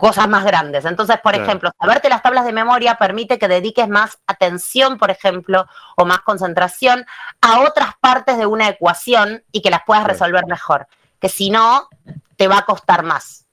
cosas 0.00 0.28
más 0.28 0.44
grandes. 0.44 0.84
Entonces, 0.84 1.18
por 1.22 1.34
ejemplo, 1.34 1.70
saberte 1.78 2.08
las 2.08 2.22
tablas 2.22 2.44
de 2.44 2.52
memoria 2.52 2.96
permite 2.96 3.38
que 3.38 3.46
dediques 3.46 3.88
más 3.88 4.18
atención, 4.26 4.98
por 4.98 5.10
ejemplo, 5.10 5.66
o 5.96 6.04
más 6.04 6.20
concentración 6.20 7.04
a 7.40 7.60
otras 7.60 7.90
partes 8.00 8.38
de 8.38 8.46
una 8.46 8.68
ecuación 8.68 9.44
y 9.52 9.62
que 9.62 9.70
las 9.70 9.82
puedas 9.86 10.04
resolver 10.04 10.46
mejor, 10.46 10.86
que 11.20 11.28
si 11.28 11.50
no, 11.50 11.88
te 12.36 12.48
va 12.48 12.58
a 12.58 12.64
costar 12.64 13.04
más. 13.04 13.46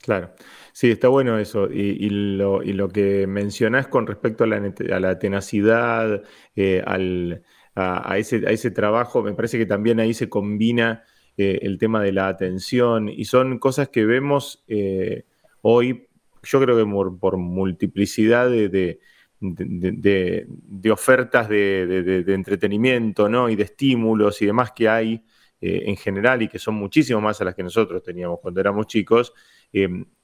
Claro. 0.00 0.32
Sí, 0.72 0.90
está 0.90 1.08
bueno 1.08 1.38
eso. 1.38 1.68
Y, 1.70 2.08
lo, 2.08 2.88
que 2.88 3.26
mencionás 3.26 3.86
con 3.88 4.06
respecto 4.06 4.44
a 4.44 4.46
la, 4.46 5.18
tenacidad, 5.18 6.22
eh, 6.56 6.82
a, 7.76 8.18
ese, 8.18 8.70
trabajo, 8.70 9.22
me 9.22 9.34
parece 9.34 9.58
que 9.58 9.66
también 9.66 10.00
ahí 10.00 10.14
se 10.14 10.28
combina 10.30 11.04
eh, 11.36 11.60
el 11.62 11.78
tema 11.78 12.02
de 12.02 12.12
la 12.12 12.28
atención 12.28 13.08
y 13.08 13.26
son 13.26 13.58
cosas 13.58 13.88
que 13.90 14.06
vemos 14.06 14.64
eh, 14.66 15.26
hoy, 15.62 16.08
yo 16.42 16.60
creo 16.60 16.76
que 16.76 17.18
por, 17.18 17.36
multiplicidad 17.38 18.48
de, 18.50 19.00
ofertas 20.90 21.48
de, 21.48 22.24
entretenimiento 22.28 23.28
¿no? 23.28 23.48
y 23.48 23.56
de 23.56 23.64
estímulos 23.64 24.42
y 24.42 24.46
demás 24.46 24.72
que 24.72 24.88
hay 24.88 25.24
en 25.60 25.96
general 25.96 26.42
y 26.42 26.48
que 26.48 26.58
son 26.58 26.74
muchísimo 26.74 27.20
más 27.20 27.40
a 27.40 27.44
las 27.44 27.54
que 27.54 27.62
nosotros 27.62 28.02
teníamos 28.02 28.40
cuando 28.40 28.60
éramos 28.60 28.88
chicos 28.88 29.32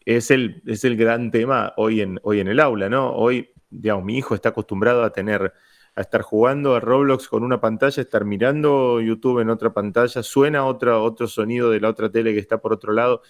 es 0.09 0.31
el, 0.31 0.63
es 0.67 0.85
el 0.85 0.97
gran 0.97 1.31
tema 1.31 1.75
hoy 1.77 2.01
en, 2.01 2.19
hoy 2.23 2.41
en 2.41 2.49
el 2.49 2.61
aula, 2.61 2.89
¿no? 2.89 3.13
Hoy, 3.13 3.51
digamos, 3.69 4.07
mi 4.07 4.17
hijo 4.17 4.35
está 4.35 4.51
acostumbrado 4.51 5.05
a 5.05 5.13
tener, 5.13 5.53
a 5.95 6.01
estar 6.01 6.23
jugando 6.23 6.75
a 6.75 6.81
Roblox 6.81 7.29
con 7.29 7.43
una 7.43 7.61
pantalla, 7.61 8.03
estar 8.03 8.25
mirando 8.25 9.03
YouTube 9.03 9.41
en 9.41 9.51
otra 9.51 9.75
pantalla, 9.75 10.23
suena 10.23 10.65
otro, 10.65 11.03
otro 11.05 11.27
sonido 11.27 11.71
de 11.71 11.81
la 11.81 11.91
otra 11.91 12.11
tele 12.11 12.33
que 12.33 12.41
está 12.41 12.57
por 12.59 12.73
otro 12.73 12.95
lado. 12.95 13.21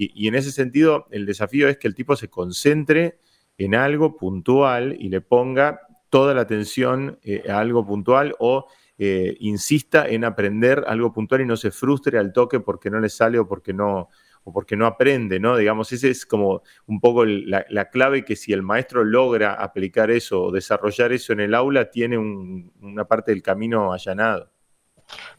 Y, 0.00 0.28
en 0.28 0.36
ese 0.36 0.52
sentido, 0.52 1.08
el 1.10 1.26
desafío 1.26 1.68
es 1.68 1.76
que 1.76 1.88
el 1.88 1.94
tipo 1.96 2.14
se 2.14 2.28
concentre 2.28 3.18
en 3.58 3.74
algo 3.74 4.16
puntual 4.16 4.96
y 4.98 5.08
le 5.08 5.20
ponga 5.20 5.80
toda 6.08 6.34
la 6.34 6.42
atención 6.42 7.18
eh, 7.24 7.42
a 7.50 7.58
algo 7.58 7.84
puntual 7.84 8.34
o 8.38 8.66
eh, 8.96 9.36
insista 9.40 10.08
en 10.08 10.24
aprender 10.24 10.84
algo 10.86 11.12
puntual 11.12 11.40
y 11.40 11.46
no 11.46 11.56
se 11.56 11.72
frustre 11.72 12.16
al 12.16 12.32
toque 12.32 12.60
porque 12.60 12.90
no 12.90 13.00
le 13.00 13.08
sale 13.08 13.40
o 13.40 13.48
porque 13.48 13.74
no, 13.74 14.08
porque 14.52 14.76
no 14.76 14.86
aprende, 14.86 15.40
¿no? 15.40 15.56
Digamos, 15.56 15.92
ese 15.92 16.10
es 16.10 16.24
como 16.24 16.62
un 16.86 17.00
poco 17.00 17.24
la, 17.24 17.90
clave 17.90 18.24
que 18.24 18.36
si 18.36 18.52
el 18.52 18.62
maestro 18.62 19.04
logra 19.04 19.54
aplicar 19.54 20.12
eso 20.12 20.44
o 20.44 20.52
desarrollar 20.52 21.12
eso 21.12 21.32
en 21.32 21.40
el 21.40 21.54
aula, 21.54 21.90
tiene 21.90 22.18
una 22.18 23.04
parte 23.06 23.32
del 23.32 23.42
camino 23.42 23.92
allanado. 23.92 24.52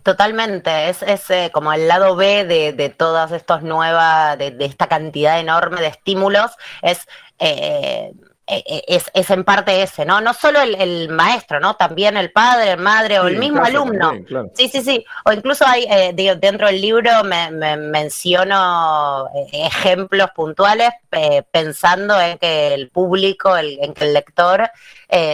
Totalmente, 0.04 0.90
es, 0.90 1.30
eh, 1.30 1.52
como 1.54 1.74
el 1.74 1.88
lado 1.88 2.16
B 2.16 2.46
de, 2.46 2.74
de 2.74 2.90
todas 2.90 3.32
estas 3.32 3.64
nuevas, 3.64 4.38
de, 4.38 4.56
esta 4.60 4.88
cantidad 4.88 5.40
enorme 5.40 5.82
de 5.82 5.88
estímulos, 5.88 6.52
es 6.82 7.08
eh, 7.38 8.14
es, 8.50 9.12
es, 9.14 9.30
en 9.30 9.44
parte 9.44 9.84
ese, 9.84 10.06
¿no? 10.06 10.22
No 10.22 10.34
solo 10.34 10.62
el, 10.62 11.10
maestro, 11.10 11.60
¿no? 11.60 11.76
También 11.76 12.18
el 12.18 12.32
padre, 12.32 12.78
madre 12.78 13.20
o 13.20 13.28
el 13.28 13.38
mismo 13.38 13.64
alumno. 13.64 14.14
Sí, 14.56 14.70
sí, 14.70 14.82
sí. 14.82 15.06
O 15.26 15.32
incluso 15.32 15.66
hay, 15.68 15.84
eh, 15.84 16.38
dentro 16.40 16.68
del 16.68 16.82
libro 16.82 17.24
me, 17.24 17.52
menciono 17.78 19.30
ejemplos 19.52 20.32
puntuales 20.32 20.90
pensando 21.52 22.20
en 22.20 22.38
que 22.38 22.74
el 22.74 22.90
público, 22.90 23.56
en 23.58 23.94
que 23.94 24.06
el 24.06 24.14
lector 24.14 24.70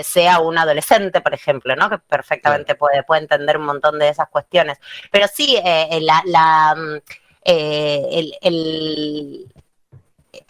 sea 0.03 0.39
un 0.39 0.57
adolescente, 0.57 1.21
por 1.21 1.33
ejemplo, 1.33 1.75
¿no? 1.75 1.89
Que 1.89 1.99
perfectamente 1.99 2.75
puede, 2.75 3.03
puede 3.03 3.21
entender 3.21 3.57
un 3.57 3.65
montón 3.65 3.97
de 3.97 4.09
esas 4.09 4.27
cuestiones. 4.29 4.77
Pero 5.11 5.27
sí, 5.27 5.57
la... 5.63 6.21
la 6.25 6.75
mm, 6.75 6.99
el, 7.45 9.45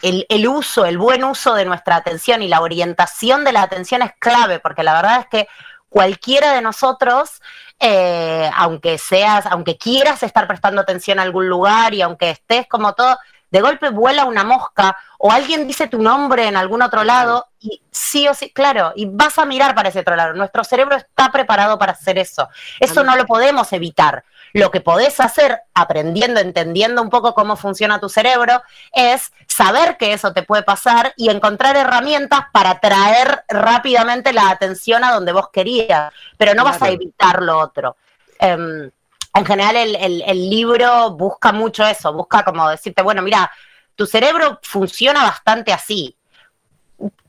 el, 0.02 0.48
uso, 0.48 0.84
el 0.84 0.98
buen 0.98 1.24
uso 1.24 1.54
de 1.54 1.64
nuestra 1.64 1.96
atención 1.96 2.42
y 2.42 2.48
la 2.48 2.60
orientación 2.60 3.44
de 3.44 3.52
la 3.52 3.62
atención 3.62 4.02
es 4.02 4.12
clave, 4.18 4.58
porque 4.58 4.82
la 4.82 4.94
verdad 4.94 5.20
es 5.20 5.26
que 5.26 5.48
cualquiera 5.88 6.52
de 6.52 6.62
nosotros, 6.62 7.40
eh, 7.80 8.50
aunque 8.54 8.98
seas, 8.98 9.46
aunque 9.46 9.76
quieras 9.78 10.22
estar 10.22 10.46
prestando 10.46 10.80
atención 10.80 11.18
a 11.18 11.22
algún 11.22 11.48
lugar 11.48 11.94
y 11.94 12.02
aunque 12.02 12.30
estés 12.30 12.66
como 12.66 12.94
todo, 12.94 13.16
de 13.50 13.60
golpe 13.60 13.90
vuela 13.90 14.24
una 14.24 14.44
mosca 14.44 14.96
o 15.18 15.30
alguien 15.30 15.66
dice 15.66 15.88
tu 15.88 16.00
nombre 16.00 16.46
en 16.46 16.56
algún 16.56 16.82
otro 16.82 17.04
lado 17.04 17.48
y 17.60 17.80
sí 17.90 18.28
o 18.28 18.34
sí, 18.34 18.50
claro, 18.50 18.92
y 18.94 19.06
vas 19.06 19.38
a 19.38 19.44
mirar 19.44 19.74
para 19.74 19.88
ese 19.88 20.00
otro 20.00 20.16
lado. 20.16 20.34
Nuestro 20.34 20.64
cerebro 20.64 20.96
está 20.96 21.30
preparado 21.32 21.78
para 21.78 21.92
hacer 21.92 22.18
eso. 22.18 22.48
Eso 22.78 23.02
no 23.02 23.16
lo 23.16 23.26
podemos 23.26 23.72
evitar. 23.72 24.24
Lo 24.52 24.70
que 24.70 24.80
podés 24.80 25.20
hacer 25.20 25.60
aprendiendo, 25.74 26.40
entendiendo 26.40 27.02
un 27.02 27.10
poco 27.10 27.34
cómo 27.34 27.56
funciona 27.56 28.00
tu 28.00 28.08
cerebro, 28.08 28.62
es 28.92 29.32
saber 29.46 29.96
que 29.96 30.12
eso 30.12 30.32
te 30.32 30.42
puede 30.42 30.62
pasar 30.62 31.12
y 31.16 31.30
encontrar 31.30 31.76
herramientas 31.76 32.40
para 32.52 32.78
traer 32.78 33.44
rápidamente 33.48 34.32
la 34.32 34.50
atención 34.50 35.04
a 35.04 35.12
donde 35.12 35.32
vos 35.32 35.48
querías, 35.52 36.12
pero 36.36 36.54
no 36.54 36.64
vas 36.64 36.80
a 36.82 36.90
evitar 36.90 37.42
lo 37.42 37.58
otro. 37.58 37.96
Em, 38.38 38.90
en 39.38 39.44
general 39.44 39.76
el, 39.76 40.50
libro 40.50 41.10
busca 41.12 41.52
mucho 41.52 41.86
eso, 41.86 42.12
busca 42.12 42.44
como 42.44 42.68
decirte, 42.68 43.02
bueno, 43.02 43.22
mira, 43.22 43.50
tu 43.94 44.06
cerebro 44.06 44.58
funciona 44.62 45.22
bastante 45.22 45.72
así. 45.72 46.16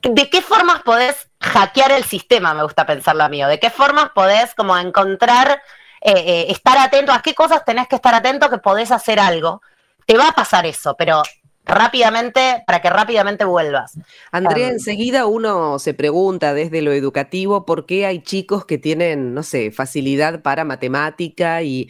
¿De 0.01 0.29
qué 0.29 0.41
formas 0.41 0.81
podés 0.83 1.29
hackear 1.39 1.91
el 1.91 2.03
sistema? 2.03 2.53
Me 2.53 2.63
gusta 2.63 2.85
pensar 2.85 3.15
la 3.15 3.27
mío. 3.27 3.47
¿De 3.47 3.59
qué 3.59 3.69
formas 3.69 4.09
podés 4.15 4.55
como 4.55 4.77
encontrar 4.77 5.61
eh, 6.01 6.13
eh, 6.15 6.45
estar 6.49 6.77
atento 6.77 7.11
a 7.11 7.21
qué 7.21 7.33
cosas 7.33 7.65
tenés 7.65 7.87
que 7.87 7.95
estar 7.95 8.13
atento 8.13 8.49
que 8.49 8.59
podés 8.59 8.91
hacer 8.91 9.19
algo. 9.19 9.61
Te 10.05 10.17
va 10.17 10.29
a 10.29 10.33
pasar 10.33 10.65
eso, 10.65 10.95
pero 10.95 11.21
rápidamente, 11.67 12.63
para 12.65 12.81
que 12.81 12.89
rápidamente 12.89 13.45
vuelvas. 13.45 13.97
Andrea, 14.31 14.69
enseguida 14.69 15.25
uno 15.25 15.79
se 15.79 15.93
pregunta 15.93 16.53
desde 16.53 16.81
lo 16.81 16.93
educativo 16.93 17.65
por 17.65 17.85
qué 17.85 18.05
hay 18.05 18.19
chicos 18.19 18.65
que 18.65 18.77
tienen, 18.77 19.33
no 19.33 19.43
sé, 19.43 19.71
facilidad 19.71 20.41
para 20.41 20.63
matemática 20.63 21.61
y, 21.63 21.89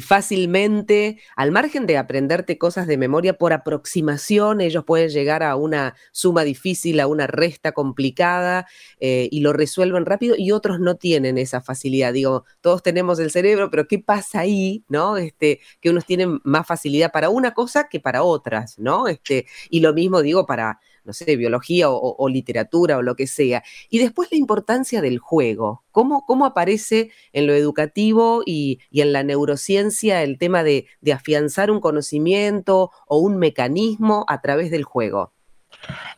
fácilmente, 0.00 1.18
al 1.36 1.50
margen 1.50 1.86
de 1.86 1.98
aprenderte 1.98 2.58
cosas 2.58 2.86
de 2.86 2.96
memoria 2.96 3.34
por 3.34 3.52
aproximación, 3.52 4.60
ellos 4.60 4.84
pueden 4.84 5.08
llegar 5.08 5.42
a 5.42 5.56
una 5.56 5.94
suma 6.12 6.44
difícil, 6.44 7.00
a 7.00 7.06
una 7.06 7.26
resta 7.26 7.72
complicada 7.72 8.66
eh, 9.00 9.28
y 9.30 9.40
lo 9.40 9.52
resuelven 9.52 10.06
rápido 10.06 10.34
y 10.38 10.52
otros 10.52 10.80
no 10.80 10.96
tienen 10.96 11.38
esa 11.38 11.60
facilidad. 11.60 12.12
Digo, 12.12 12.44
todos 12.60 12.82
tenemos 12.82 13.18
el 13.18 13.30
cerebro, 13.30 13.70
pero 13.70 13.86
¿qué 13.86 13.98
pasa 13.98 14.40
ahí, 14.40 14.84
no? 14.88 15.16
Este, 15.16 15.60
que 15.80 15.90
unos 15.90 16.04
tienen 16.06 16.40
más 16.44 16.66
facilidad 16.66 17.12
para 17.12 17.28
una 17.28 17.52
cosa 17.52 17.88
que 17.88 18.00
para 18.00 18.22
otras, 18.22 18.78
¿no? 18.78 19.06
Este, 19.16 19.46
y 19.70 19.80
lo 19.80 19.92
mismo 19.92 20.22
digo 20.22 20.46
para, 20.46 20.80
no 21.04 21.12
sé, 21.12 21.36
biología 21.36 21.88
o, 21.88 22.28
literatura 22.28 22.98
o 22.98 23.02
lo 23.02 23.16
que 23.16 23.26
sea. 23.26 23.62
Y 23.88 23.98
después 23.98 24.30
la 24.30 24.38
importancia 24.38 25.00
del 25.00 25.18
juego. 25.18 25.84
¿Cómo, 25.90 26.24
cómo 26.26 26.46
aparece 26.46 27.10
en 27.32 27.46
lo 27.46 27.54
educativo 27.54 28.42
y, 28.44 28.80
en 28.92 29.12
la 29.12 29.22
neurociencia 29.22 30.22
el 30.22 30.38
tema 30.38 30.62
de, 30.62 30.86
afianzar 31.12 31.70
un 31.70 31.80
conocimiento 31.80 32.90
o 33.06 33.18
un 33.18 33.38
mecanismo 33.38 34.24
a 34.28 34.40
través 34.40 34.70
del 34.70 34.84
juego? 34.84 35.32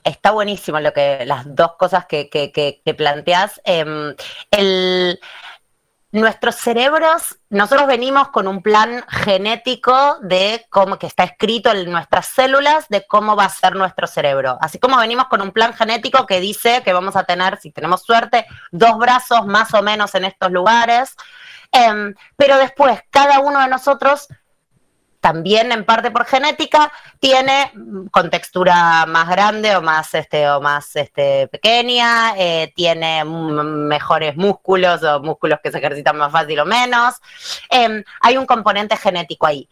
Está 0.05 0.31
buenísimo 0.31 0.81
lo 0.81 0.93
que, 0.93 1.25
las 1.27 1.55
dos 1.55 1.73
cosas 1.79 2.07
que, 2.07 2.29
que, 2.31 2.95
planteas. 2.95 3.61
Em, 3.65 4.15
el, 4.51 5.19
nuestros 6.11 6.55
cerebros, 6.55 7.39
nosotros 7.51 7.87
venimos 7.87 8.29
con 8.29 8.49
un 8.49 8.63
plan 8.63 9.05
genético 9.09 10.19
de 10.23 10.65
cómo 10.71 10.99
que 10.99 11.07
está 11.07 11.25
escrito 11.25 11.71
en 11.71 11.91
nuestras 11.91 12.27
células 12.27 12.89
de 12.89 13.07
cómo 13.07 13.37
va 13.37 13.45
a 13.45 13.51
ser 13.51 13.77
nuestro 13.77 14.07
cerebro. 14.07 14.57
Así 14.61 14.79
como 14.79 14.97
venimos 14.97 15.27
con 15.27 15.43
un 15.43 15.53
plan 15.53 15.75
genético 15.75 16.27
que 16.27 16.41
dice 16.41 16.83
que 16.83 16.95
vamos 16.95 17.15
a 17.17 17.25
tener, 17.25 17.59
si 17.61 17.71
tenemos 17.71 18.03
suerte, 18.03 18.47
dos 18.71 18.97
brazos 18.97 19.47
más 19.47 19.75
o 19.75 19.83
menos 19.83 20.15
en 20.15 20.25
estos 20.25 20.51
lugares. 20.51 21.15
Em, 21.73 22.15
pero 22.37 22.57
después, 22.57 23.01
cada 23.11 23.41
uno 23.41 23.61
de 23.61 23.69
nosotros 23.69 24.29
también 25.21 25.73
en 25.73 25.85
parte 25.85 26.11
por 26.11 26.25
genética, 26.27 26.93
tiene 27.19 27.73
con 28.11 28.31
textura 28.31 29.05
más 29.07 29.29
grande 29.29 29.77
o 29.77 29.83
más, 29.83 30.15
este, 30.15 30.49
o 30.49 30.61
más 30.61 30.95
este, 30.97 31.49
pequeña, 31.49 32.35
eh, 32.37 32.73
tiene 32.75 33.25
mejores 33.25 34.37
músculos 34.37 35.03
o 35.03 35.21
músculos 35.21 35.59
que 35.63 35.71
se 35.71 35.79
ejercitan 35.79 36.17
más 36.17 36.33
fácil 36.33 36.61
o 36.61 36.65
menos. 36.65 37.17
Em, 37.71 38.05
hay 38.21 38.37
un 38.37 38.47
componente 38.47 38.97
genético 38.97 39.47
ahí. 39.47 39.69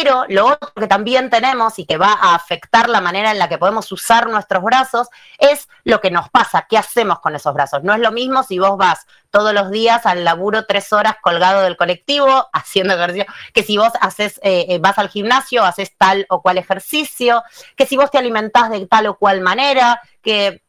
Pero 0.00 0.24
lo 0.28 0.46
otro 0.46 0.72
que 0.74 0.86
también 0.86 1.28
tenemos 1.28 1.76
y 1.80 1.84
que 1.84 1.96
va 1.96 2.12
a 2.12 2.36
afectar 2.36 2.88
la 2.88 3.00
manera 3.00 3.32
en 3.32 3.38
la 3.38 3.48
que 3.48 3.58
podemos 3.58 3.90
usar 3.90 4.28
nuestros 4.28 4.62
brazos 4.62 5.08
es 5.38 5.68
lo 5.82 6.00
que 6.00 6.12
nos 6.12 6.28
pasa, 6.28 6.66
qué 6.68 6.78
hacemos 6.78 7.18
con 7.18 7.34
esos 7.34 7.52
brazos. 7.52 7.82
No 7.82 7.94
es 7.94 7.98
lo 7.98 8.12
mismo 8.12 8.44
si 8.44 8.60
vos 8.60 8.78
vas 8.78 9.08
todos 9.30 9.52
los 9.52 9.72
días 9.72 10.06
al 10.06 10.22
laburo 10.22 10.66
tres 10.66 10.92
horas 10.92 11.16
colgado 11.20 11.62
del 11.62 11.76
colectivo 11.76 12.46
haciendo 12.52 12.94
ejercicio, 12.94 13.26
que 13.52 13.64
si 13.64 13.76
vos 13.76 13.92
haces, 14.00 14.38
eh, 14.44 14.66
eh, 14.68 14.78
vas 14.78 14.98
al 14.98 15.08
gimnasio, 15.08 15.64
haces 15.64 15.96
tal 15.98 16.26
o 16.28 16.42
cual 16.42 16.58
ejercicio, 16.58 17.42
que 17.74 17.84
si 17.84 17.96
vos 17.96 18.12
te 18.12 18.18
alimentás 18.18 18.70
de 18.70 18.86
tal 18.86 19.08
o 19.08 19.18
cual 19.18 19.40
manera, 19.40 20.00
que 20.22 20.62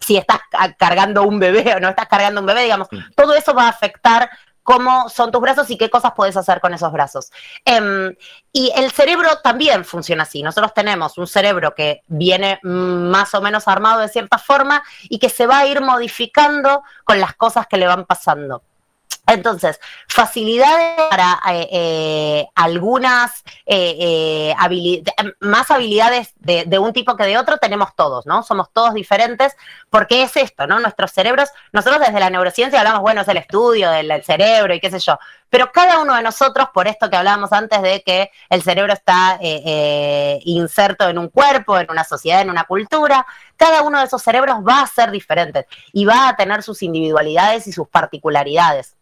si 0.00 0.16
estás 0.16 0.40
cargando 0.76 1.22
un 1.22 1.38
bebé 1.38 1.76
o 1.76 1.78
no 1.78 1.88
estás 1.88 2.08
cargando 2.08 2.40
un 2.40 2.46
bebé, 2.46 2.64
digamos, 2.64 2.88
todo 3.14 3.34
eso 3.34 3.54
va 3.54 3.66
a 3.66 3.68
afectar 3.68 4.28
cómo 4.62 5.08
son 5.08 5.30
tus 5.30 5.40
brazos 5.40 5.70
y 5.70 5.76
qué 5.76 5.90
cosas 5.90 6.12
puedes 6.14 6.36
hacer 6.36 6.60
con 6.60 6.74
esos 6.74 6.92
brazos. 6.92 7.30
Em, 7.64 8.14
y 8.52 8.72
el 8.76 8.90
cerebro 8.92 9.38
también 9.42 9.84
funciona 9.84 10.24
así. 10.24 10.42
Nosotros 10.42 10.74
tenemos 10.74 11.18
un 11.18 11.26
cerebro 11.26 11.74
que 11.74 12.02
viene 12.06 12.60
más 12.62 13.34
o 13.34 13.40
menos 13.40 13.68
armado 13.68 14.00
de 14.00 14.08
cierta 14.08 14.38
forma 14.38 14.82
y 15.02 15.18
que 15.18 15.28
se 15.28 15.46
va 15.46 15.58
a 15.58 15.66
ir 15.66 15.80
modificando 15.80 16.82
con 17.04 17.20
las 17.20 17.34
cosas 17.34 17.66
que 17.66 17.76
le 17.76 17.86
van 17.86 18.04
pasando. 18.04 18.62
Entonces, 19.32 19.80
facilidades 20.08 21.00
para 21.08 21.40
eh, 21.50 21.68
eh, 21.72 22.46
algunas 22.54 23.42
eh, 23.64 24.54
más 25.40 25.70
habilidades 25.70 26.34
de, 26.36 26.78
un 26.78 26.92
tipo 26.92 27.16
que 27.16 27.24
de 27.24 27.38
otro 27.38 27.56
tenemos 27.56 27.94
todos, 27.96 28.26
¿no? 28.26 28.42
Somos 28.42 28.70
todos 28.72 28.92
diferentes, 28.92 29.56
porque 29.88 30.22
es 30.22 30.36
esto, 30.36 30.66
¿no? 30.66 30.80
Nuestros 30.80 31.12
cerebros, 31.12 31.48
nosotros 31.72 32.00
desde 32.00 32.20
la 32.20 32.28
neurociencia 32.28 32.80
hablamos, 32.80 33.00
bueno, 33.00 33.22
es 33.22 33.28
el 33.28 33.38
estudio 33.38 33.90
del, 33.90 34.22
cerebro 34.22 34.74
y 34.74 34.80
qué 34.80 34.90
sé 34.90 34.98
yo, 34.98 35.18
pero 35.48 35.72
cada 35.72 36.00
uno 36.00 36.14
de 36.14 36.22
nosotros, 36.22 36.68
por 36.74 36.86
esto 36.86 37.08
que 37.08 37.16
hablábamos 37.16 37.52
antes 37.52 37.80
de 37.80 38.02
que 38.02 38.30
el 38.50 38.62
cerebro 38.62 38.92
está 38.92 39.38
inserto 40.44 41.08
en 41.08 41.18
un 41.18 41.28
cuerpo, 41.28 41.78
en 41.78 41.90
una 41.90 42.04
sociedad, 42.04 42.42
en 42.42 42.50
una 42.50 42.64
cultura, 42.64 43.26
cada 43.56 43.82
uno 43.82 43.98
de 43.98 44.04
esos 44.04 44.22
cerebros 44.22 44.56
va 44.66 44.82
a 44.82 44.86
ser 44.86 45.10
diferente 45.10 45.66
y 45.92 46.04
va 46.04 46.28
a 46.28 46.36
tener 46.36 46.62
sus 46.62 46.82
individualidades 46.82 47.66
y 47.66 47.72
sus 47.72 47.88
particularidades. 47.88 48.96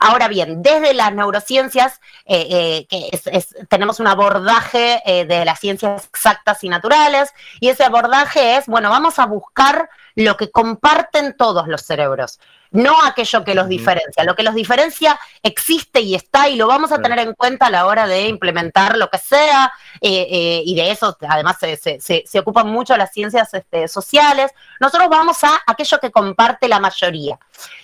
Ahora 0.00 0.28
bien, 0.28 0.62
desde 0.62 0.94
las 0.94 1.14
neurociencias, 1.14 2.00
eh, 2.26 2.86
eh, 2.90 3.44
tenemos 3.68 4.00
un 4.00 4.06
abordaje 4.06 5.02
eh, 5.06 5.24
de 5.24 5.44
las 5.44 5.60
ciencias 5.60 6.06
exactas 6.06 6.62
y 6.64 6.68
naturales, 6.68 7.32
y 7.60 7.68
ese 7.68 7.84
abordaje 7.84 8.56
es, 8.56 8.66
bueno, 8.66 8.90
vamos 8.90 9.18
a 9.18 9.26
buscar 9.26 9.88
lo 10.14 10.36
que 10.36 10.50
comparten 10.50 11.36
todos 11.36 11.68
los 11.68 11.82
cerebros 11.82 12.38
no 12.74 12.96
aquello 13.04 13.44
que 13.44 13.54
los 13.54 13.68
diferencia. 13.68 14.24
Lo 14.24 14.34
que 14.34 14.42
los 14.42 14.54
diferencia 14.54 15.18
existe 15.42 16.00
y 16.00 16.16
está 16.16 16.48
y 16.48 16.56
lo 16.56 16.66
vamos 16.66 16.90
a 16.90 17.00
tener 17.00 17.20
en 17.20 17.32
cuenta 17.32 17.66
a 17.66 17.70
la 17.70 17.86
hora 17.86 18.06
de 18.08 18.26
implementar 18.26 18.98
lo 18.98 19.08
que 19.08 19.18
sea 19.18 19.72
eh, 20.00 20.26
eh, 20.28 20.62
y 20.66 20.74
de 20.74 20.90
eso 20.90 21.16
además 21.28 21.56
se, 21.58 22.40
ocupan 22.40 22.68
mucho 22.68 22.96
las 22.96 23.12
ciencias 23.12 23.54
este, 23.54 23.86
sociales. 23.86 24.50
Nosotros 24.80 25.08
vamos 25.08 25.42
a 25.44 25.60
aquello 25.66 26.00
que 26.00 26.10
comparte 26.10 26.66
la 26.66 26.80
mayoría. 26.80 27.38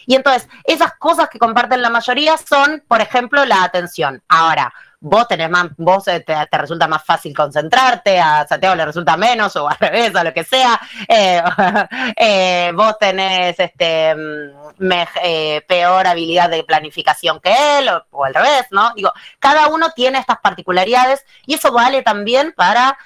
Y 0.07 0.17
entonces, 0.17 0.49
esas 0.65 0.95
cosas 0.95 1.29
que 1.29 1.39
comparten 1.39 1.83
la 1.83 1.91
mayoría 1.91 2.37
son, 2.37 2.83
por 2.89 3.01
ejemplo, 3.01 3.45
la 3.45 3.63
atención. 3.63 4.21
Ahora, 4.29 4.75
vos 5.01 5.27
tenés 5.27 5.49
más, 5.49 5.69
vos 5.79 6.07
eh, 6.09 6.21
te, 6.21 6.59
resulta 6.59 6.87
más 6.87 7.03
fácil 7.05 7.35
concentrarte, 7.35 8.21
a 8.21 8.47
Santiago 8.47 8.77
le 8.77 8.85
resulta 8.85 9.17
menos, 9.17 9.57
o 9.57 9.69
al 9.69 9.77
revés, 9.81 10.15
o 10.15 10.23
lo 10.23 10.33
que 10.33 10.45
sea, 10.45 10.81
eh, 11.09 11.43
eh, 12.17 12.73
vos 12.75 12.99
tenés 12.99 13.59
este 13.59 14.15
mm, 14.15 15.63
peor 15.67 16.07
habilidad 16.07 16.51
de 16.51 16.63
planificación 16.65 17.41
que 17.41 17.79
él, 17.79 17.91
o, 18.11 18.25
al 18.25 18.35
revés, 18.35 18.67
¿no? 18.71 18.93
Digo, 18.95 19.13
cada 19.39 19.69
uno 19.69 19.91
tiene 19.95 20.19
estas 20.19 20.39
particularidades 20.41 21.25
y 21.47 21.55
eso 21.55 21.73
vale 21.73 22.03
también 22.03 22.53
para 22.57 22.97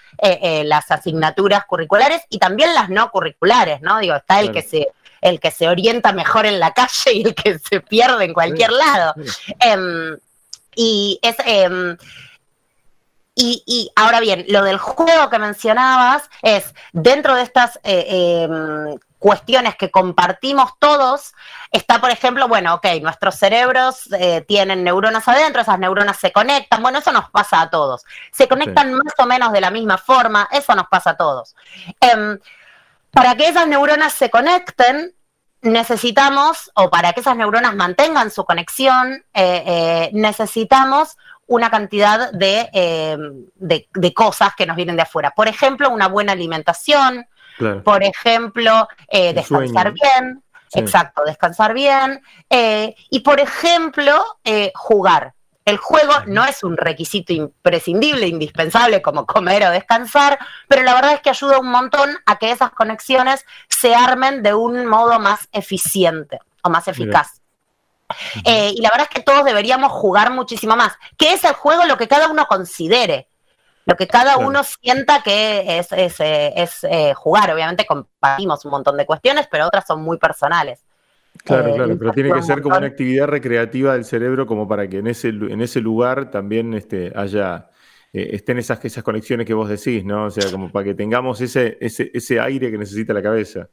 las 0.64 0.90
asignaturas 0.92 1.64
curriculares 1.64 2.22
y 2.30 2.38
también 2.38 2.72
las 2.72 2.88
no 2.88 3.10
curriculares, 3.10 3.82
¿no? 3.82 3.98
Digo, 3.98 4.14
está 4.14 4.40
el 4.40 4.52
que 4.52 4.62
se 4.62 4.88
el 5.20 5.40
que 5.40 5.50
se 5.50 5.68
orienta 5.68 6.12
mejor 6.12 6.46
en 6.46 6.60
la 6.60 6.72
calle 6.72 7.12
y 7.14 7.22
el 7.22 7.34
que 7.34 7.58
se 7.58 7.80
pierde 7.80 8.26
en 8.26 8.34
cualquier 8.34 8.70
lado. 8.70 9.14
Em, 9.58 10.18
y 10.74 11.18
es... 11.22 11.36
Em, 11.44 11.96
y, 13.36 13.90
ahora 13.96 14.20
bien, 14.20 14.44
lo 14.48 14.62
del 14.62 14.78
juego 14.78 15.28
que 15.28 15.40
mencionabas 15.40 16.30
es, 16.42 16.72
dentro 16.92 17.34
de 17.34 17.42
estas 17.42 17.80
eh, 17.82 18.46
em, 18.48 18.96
cuestiones 19.18 19.74
que 19.74 19.90
compartimos 19.90 20.72
todos, 20.78 21.32
está, 21.72 22.00
por 22.00 22.10
ejemplo, 22.10 22.46
bueno, 22.46 22.74
ok, 22.74 22.86
nuestros 23.00 23.34
cerebros 23.36 24.12
eh, 24.12 24.44
tienen 24.46 24.84
neuronas 24.84 25.26
adentro, 25.26 25.62
esas 25.62 25.78
neuronas 25.78 26.18
se 26.18 26.30
conectan, 26.30 26.82
bueno, 26.82 26.98
eso 26.98 27.10
nos 27.10 27.30
pasa 27.30 27.62
a 27.62 27.70
todos. 27.70 28.04
Se 28.30 28.46
conectan 28.46 28.92
más 28.92 29.14
o 29.18 29.26
menos 29.26 29.50
de 29.50 29.62
la 29.62 29.70
misma 29.70 29.98
forma, 29.98 30.46
eso 30.52 30.74
nos 30.74 30.86
pasa 30.88 31.10
a 31.10 31.16
todos. 31.16 31.56
Em, 32.00 32.38
para 33.10 33.34
que 33.34 33.48
esas 33.48 33.66
neuronas 33.66 34.12
se 34.12 34.30
conecten, 34.30 35.14
necesitamos, 35.64 36.70
o 36.74 36.90
para 36.90 37.12
que 37.12 37.20
esas 37.20 37.36
neuronas 37.36 37.74
mantengan 37.74 38.30
su 38.30 38.44
conexión, 38.44 39.24
eh, 39.32 39.64
eh, 39.66 40.10
necesitamos 40.12 41.16
una 41.46 41.70
cantidad 41.70 42.30
eh, 42.40 43.16
de, 43.56 43.88
de, 43.92 44.14
cosas 44.14 44.54
que 44.56 44.66
nos 44.66 44.76
vienen 44.76 44.96
de 44.96 45.02
afuera. 45.02 45.32
Por 45.32 45.48
ejemplo, 45.48 45.90
una 45.90 46.08
buena 46.08 46.32
alimentación, 46.32 47.26
por 47.84 48.02
ejemplo, 48.02 48.88
descansar 49.10 49.92
bien, 49.92 50.42
exacto, 50.72 51.22
descansar 51.24 51.74
bien, 51.74 52.20
y 53.10 53.20
por 53.20 53.40
ejemplo, 53.40 54.24
jugar. 54.74 55.33
El 55.64 55.78
juego 55.78 56.12
no 56.26 56.44
es 56.44 56.62
un 56.62 56.76
requisito 56.76 57.32
imprescindible, 57.32 58.26
indispensable 58.26 59.00
como 59.00 59.24
comer 59.24 59.64
o 59.64 59.70
descansar, 59.70 60.38
pero 60.68 60.82
la 60.82 60.94
verdad 60.94 61.14
es 61.14 61.20
que 61.20 61.30
ayuda 61.30 61.58
un 61.58 61.70
montón 61.70 62.18
a 62.26 62.38
que 62.38 62.50
esas 62.50 62.70
conexiones 62.70 63.46
se 63.68 63.94
armen 63.94 64.42
de 64.42 64.52
un 64.52 64.84
modo 64.86 65.18
más 65.18 65.48
eficiente 65.52 66.38
o 66.62 66.68
más 66.68 66.86
eficaz. 66.86 67.40
Eh, 68.44 68.72
y 68.76 68.82
la 68.82 68.90
verdad 68.90 69.08
es 69.10 69.16
que 69.16 69.22
todos 69.22 69.44
deberíamos 69.44 69.90
jugar 69.90 70.30
muchísimo 70.30 70.76
más. 70.76 70.92
Que 71.16 71.32
es 71.32 71.42
el 71.44 71.54
juego 71.54 71.84
lo 71.84 71.96
que 71.96 72.08
cada 72.08 72.28
uno 72.28 72.46
considere, 72.46 73.28
lo 73.86 73.96
que 73.96 74.06
cada 74.06 74.36
uno 74.36 74.64
sienta 74.64 75.22
que 75.22 75.78
es, 75.78 75.92
es, 75.92 76.20
eh, 76.20 76.68
eh, 76.82 77.14
jugar. 77.14 77.50
Obviamente 77.50 77.86
compartimos 77.86 78.64
un 78.66 78.70
montón 78.70 78.96
de 78.98 79.06
cuestiones, 79.06 79.48
pero 79.50 79.66
otras 79.66 79.86
son 79.86 80.02
muy 80.02 80.18
personales. 80.18 80.83
Claro, 81.42 81.70
eh, 81.70 81.74
claro, 81.74 81.98
pero 81.98 82.12
tiene 82.12 82.32
que 82.32 82.42
ser 82.42 82.62
como 82.62 82.76
una 82.76 82.86
actividad 82.86 83.26
recreativa 83.26 83.94
del 83.94 84.04
cerebro 84.04 84.46
como 84.46 84.68
para 84.68 84.88
que 84.88 84.98
en 84.98 85.08
ese, 85.08 85.28
en 85.28 85.60
ese 85.60 85.80
lugar 85.80 86.30
también 86.30 86.72
este, 86.74 87.12
haya, 87.14 87.70
eh, 88.12 88.30
estén 88.32 88.58
esas, 88.58 88.82
esas 88.84 89.02
conexiones 89.02 89.46
que 89.46 89.54
vos 89.54 89.68
decís, 89.68 90.04
¿no? 90.04 90.26
O 90.26 90.30
sea, 90.30 90.50
como 90.50 90.70
para 90.70 90.84
que 90.84 90.94
tengamos 90.94 91.40
ese, 91.40 91.76
ese, 91.80 92.10
ese 92.14 92.40
aire 92.40 92.70
que 92.70 92.78
necesita 92.78 93.12
la 93.12 93.22
cabeza. 93.22 93.68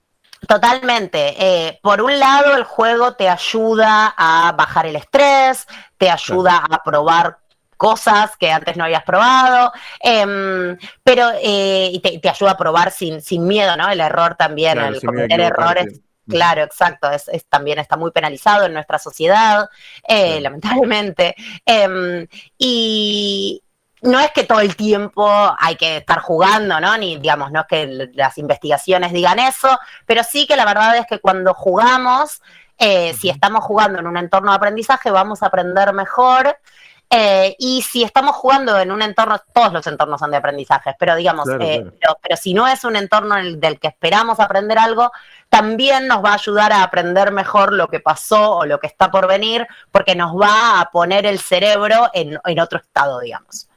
Totalmente. 0.48 1.36
Eh, 1.38 1.80
por 1.84 2.02
un 2.02 2.18
lado, 2.18 2.58
el 2.58 2.64
juego 2.64 3.14
te 3.14 3.30
ayuda 3.30 4.16
a 4.18 4.54
bajar 4.58 4.88
el 4.88 4.96
estrés, 4.96 5.68
te 5.98 6.10
ayuda 6.10 6.64
a 6.68 6.84
probar 6.84 7.38
cosas 7.78 8.36
que 8.38 8.52
antes 8.52 8.76
no 8.76 8.84
habías 8.84 9.04
probado, 9.04 9.72
em, 10.02 10.78
pero 11.04 11.30
y 11.42 12.00
te, 12.00 12.30
ayuda 12.30 12.52
a 12.52 12.58
probar 12.58 12.92
sin, 12.92 13.22
sin 13.22 13.48
miedo, 13.48 13.76
¿no? 13.78 13.90
El 13.90 14.02
error 14.02 14.36
también, 14.36 14.78
el 14.78 15.02
cometer 15.02 15.40
errores 15.40 16.02
Claro, 16.28 16.64
exacto, 16.64 17.10
es, 17.10 17.30
también 17.50 17.80
está 17.80 17.98
muy 17.98 18.12
penalizado 18.12 18.66
en 18.66 18.74
nuestra 18.74 19.00
sociedad, 19.00 19.70
eh, 20.08 20.40
lamentablemente. 20.42 21.36
Em, 21.66 22.28
y 22.58 23.64
no 24.02 24.20
es 24.20 24.32
que 24.32 24.44
todo 24.44 24.60
el 24.62 24.76
tiempo 24.76 25.30
hay 25.60 25.76
que 25.76 25.98
estar 25.98 26.20
jugando, 26.20 26.80
¿no? 26.80 26.98
Ni, 26.98 27.18
digamos, 27.18 27.52
no 27.52 27.62
es 27.62 27.68
que 27.68 28.10
las 28.14 28.38
investigaciones 28.38 29.14
digan 29.14 29.40
eso, 29.40 29.80
pero 30.06 30.24
sí 30.24 30.48
que 30.48 30.56
la 30.56 30.66
verdad 30.66 30.98
es 30.98 31.06
que 31.06 31.20
cuando 31.20 31.54
jugamos, 31.54 32.42
eh, 32.78 33.14
si 33.14 33.30
estamos 33.30 33.64
jugando 33.64 34.00
en 34.00 34.08
un 34.08 34.18
entorno 34.18 34.52
de 34.52 34.58
aprendizaje, 34.58 35.12
vamos 35.12 35.44
a 35.44 35.48
aprender 35.48 35.94
mejor 35.94 36.58
eh, 37.14 37.58
y 37.60 37.82
si 37.82 38.04
estamos 38.04 38.38
jugando 38.38 38.80
en 38.80 38.90
un 38.90 39.02
entorno, 39.02 39.38
todos 39.54 39.74
los 39.74 39.86
entornos 39.86 40.18
son 40.18 40.32
de 40.32 40.38
aprendizaje, 40.38 40.96
pero 40.98 41.18
digamos, 41.18 41.46
eh, 41.60 41.84
Pero, 42.00 42.38
si 42.38 42.54
no 42.54 42.66
es 42.70 42.86
un 42.86 42.96
entorno 42.96 43.38
en 43.38 43.46
el, 43.46 43.60
del 43.60 43.82
que 43.82 43.90
esperamos 43.90 44.40
aprender 44.40 44.80
algo, 44.80 45.12
también 45.50 46.08
nos 46.08 46.24
va 46.24 46.30
a 46.30 46.36
ayudar 46.36 46.72
a 46.72 46.84
aprender 46.84 47.34
mejor 47.34 47.74
lo 47.74 47.90
que 47.90 48.00
pasó 48.00 48.60
o 48.60 48.66
lo 48.66 48.80
que 48.80 48.88
está 48.88 49.12
por 49.12 49.28
venir, 49.28 49.68
porque 49.92 50.16
nos 50.16 50.40
va 50.40 50.80
a 50.80 50.90
poner 50.90 51.26
el 51.26 51.40
cerebro 51.40 52.10
en, 52.14 52.40
otro 52.62 52.80
estado, 52.80 53.20
digamos. 53.20 53.68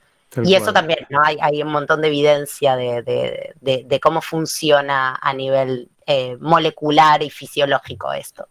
y 0.44 0.55
eso 0.55 0.73
también, 0.73 1.05
¿no? 1.09 1.20
Hay, 1.20 1.37
hay, 1.40 1.61
un 1.61 1.73
montón 1.73 2.03
de 2.03 2.09
evidencia 2.09 2.77
de, 2.77 4.01
cómo 4.01 4.23
funciona 4.23 5.18
a 5.20 5.35
nivel 5.35 5.88
eh, 6.07 6.37
molecular 6.38 7.20
y 7.20 7.31
fisiológico 7.31 8.12
esto. 8.12 8.47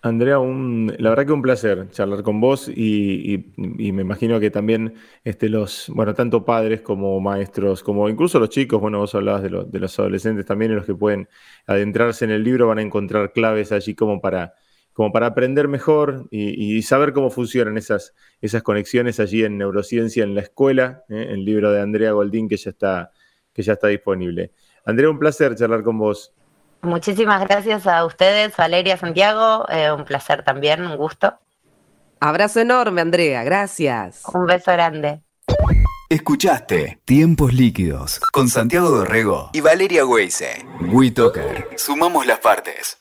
Andrea, 0.00 0.38
un, 0.38 0.94
la 0.98 1.10
verdad 1.10 1.26
que 1.26 1.32
un 1.32 1.42
placer 1.42 1.90
charlar 1.90 2.22
con 2.22 2.40
vos 2.40 2.68
y, 2.68 3.52
me 3.56 4.02
imagino 4.02 4.38
que 4.38 4.50
también 4.50 4.94
este, 5.24 5.48
los, 5.48 5.88
bueno, 5.88 6.14
tanto 6.14 6.44
padres 6.44 6.82
como 6.82 7.20
maestros, 7.20 7.82
como 7.82 8.08
incluso 8.08 8.38
los 8.38 8.48
chicos, 8.48 8.80
bueno, 8.80 8.98
vos 8.98 9.14
hablabas 9.16 9.42
de, 9.42 9.48
de 9.66 9.80
los 9.80 9.98
adolescentes 9.98 10.46
también, 10.46 10.74
los 10.76 10.86
que 10.86 10.94
pueden 10.94 11.28
adentrarse 11.66 12.24
en 12.24 12.30
el 12.30 12.44
libro 12.44 12.68
van 12.68 12.78
a 12.78 12.82
encontrar 12.82 13.32
claves 13.32 13.72
allí 13.72 13.96
como 13.96 14.20
para, 14.20 14.54
como 14.98 15.12
para 15.12 15.26
aprender 15.26 15.68
mejor 15.68 16.26
y, 16.32 16.82
saber 16.82 17.12
cómo 17.12 17.30
funcionan 17.30 17.78
esas, 17.78 18.14
esas 18.40 18.64
conexiones 18.64 19.20
allí 19.20 19.44
en 19.44 19.56
neurociencia 19.56 20.24
en 20.24 20.34
la 20.34 20.40
escuela, 20.40 21.04
¿eh? 21.08 21.28
el 21.30 21.44
libro 21.44 21.70
de 21.70 21.80
Andrea 21.80 22.10
Goldín 22.10 22.48
que 22.48 22.56
ya 22.56 22.70
está, 22.70 23.12
que 23.52 23.62
ya 23.62 23.74
está 23.74 23.86
disponible. 23.86 24.50
Andrea, 24.84 25.08
un 25.08 25.20
placer 25.20 25.54
charlar 25.54 25.84
con 25.84 25.98
vos. 25.98 26.34
Muchísimas 26.82 27.46
gracias 27.46 27.86
a 27.86 28.04
ustedes, 28.04 28.56
Valeria, 28.56 28.96
Santiago. 28.96 29.66
Eh, 29.68 29.90
un 29.90 30.04
placer 30.04 30.44
también, 30.44 30.84
un 30.84 30.96
gusto. 30.96 31.38
Abrazo 32.20 32.60
enorme, 32.60 33.00
Andrea. 33.00 33.42
Gracias. 33.44 34.22
Un 34.32 34.46
beso 34.46 34.72
grande. 34.72 35.22
Escuchaste 36.10 37.00
Tiempos 37.04 37.52
Líquidos 37.52 38.20
con 38.32 38.48
Santiago 38.48 38.88
Dorrego 38.90 39.50
y 39.52 39.60
Valeria 39.60 40.06
Weise. 40.06 40.64
WeToker. 40.80 41.68
Sumamos 41.76 42.26
las 42.26 42.38
partes. 42.38 42.98